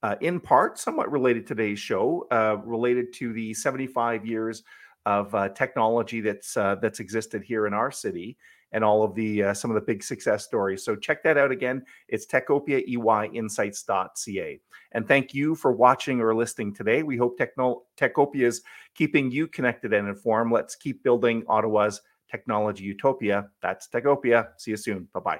uh, 0.02 0.16
in 0.20 0.42
part, 0.42 0.78
somewhat 0.78 1.10
related 1.10 1.48
to 1.48 1.56
today's 1.56 1.80
show, 1.80 2.28
uh, 2.30 2.58
related 2.66 3.14
to 3.14 3.32
the 3.32 3.54
75 3.54 4.26
years 4.26 4.64
of 5.06 5.34
uh, 5.36 5.50
technology 5.50 6.22
that's 6.22 6.58
uh, 6.58 6.76
that's 6.82 7.00
existed 7.00 7.44
here 7.44 7.68
in 7.68 7.74
our 7.74 7.92
city, 7.92 8.38
and 8.72 8.84
all 8.84 9.04
of 9.04 9.14
the 9.16 9.44
uh, 9.44 9.54
some 9.54 9.72
of 9.72 9.76
the 9.76 9.82
big 9.82 10.04
success 10.04 10.46
stories. 10.46 10.84
So 10.84 10.96
check 10.96 11.24
that 11.24 11.38
out 11.38 11.52
again. 11.52 11.84
It's 12.08 12.26
techopiaeyinsights.ca. 12.26 14.62
And 14.94 15.08
thank 15.08 15.34
you 15.34 15.56
for 15.56 15.72
watching 15.72 16.22
or 16.22 16.36
listening 16.36 16.74
today. 16.74 17.04
We 17.04 17.18
hope 17.18 17.38
Techno- 17.38 17.84
Techopia 17.98 18.46
is 18.46 18.62
keeping 18.96 19.32
you 19.32 19.48
connected 19.48 19.94
and 19.94 20.08
informed. 20.08 20.52
Let's 20.52 20.76
keep 20.76 21.04
building 21.04 21.44
Ottawa's 21.48 22.02
technology 22.30 22.84
utopia. 22.84 23.50
That's 23.62 23.88
Techopia. 23.88 24.50
See 24.58 24.72
you 24.72 24.78
soon. 24.78 25.08
Bye 25.14 25.20
bye. 25.20 25.40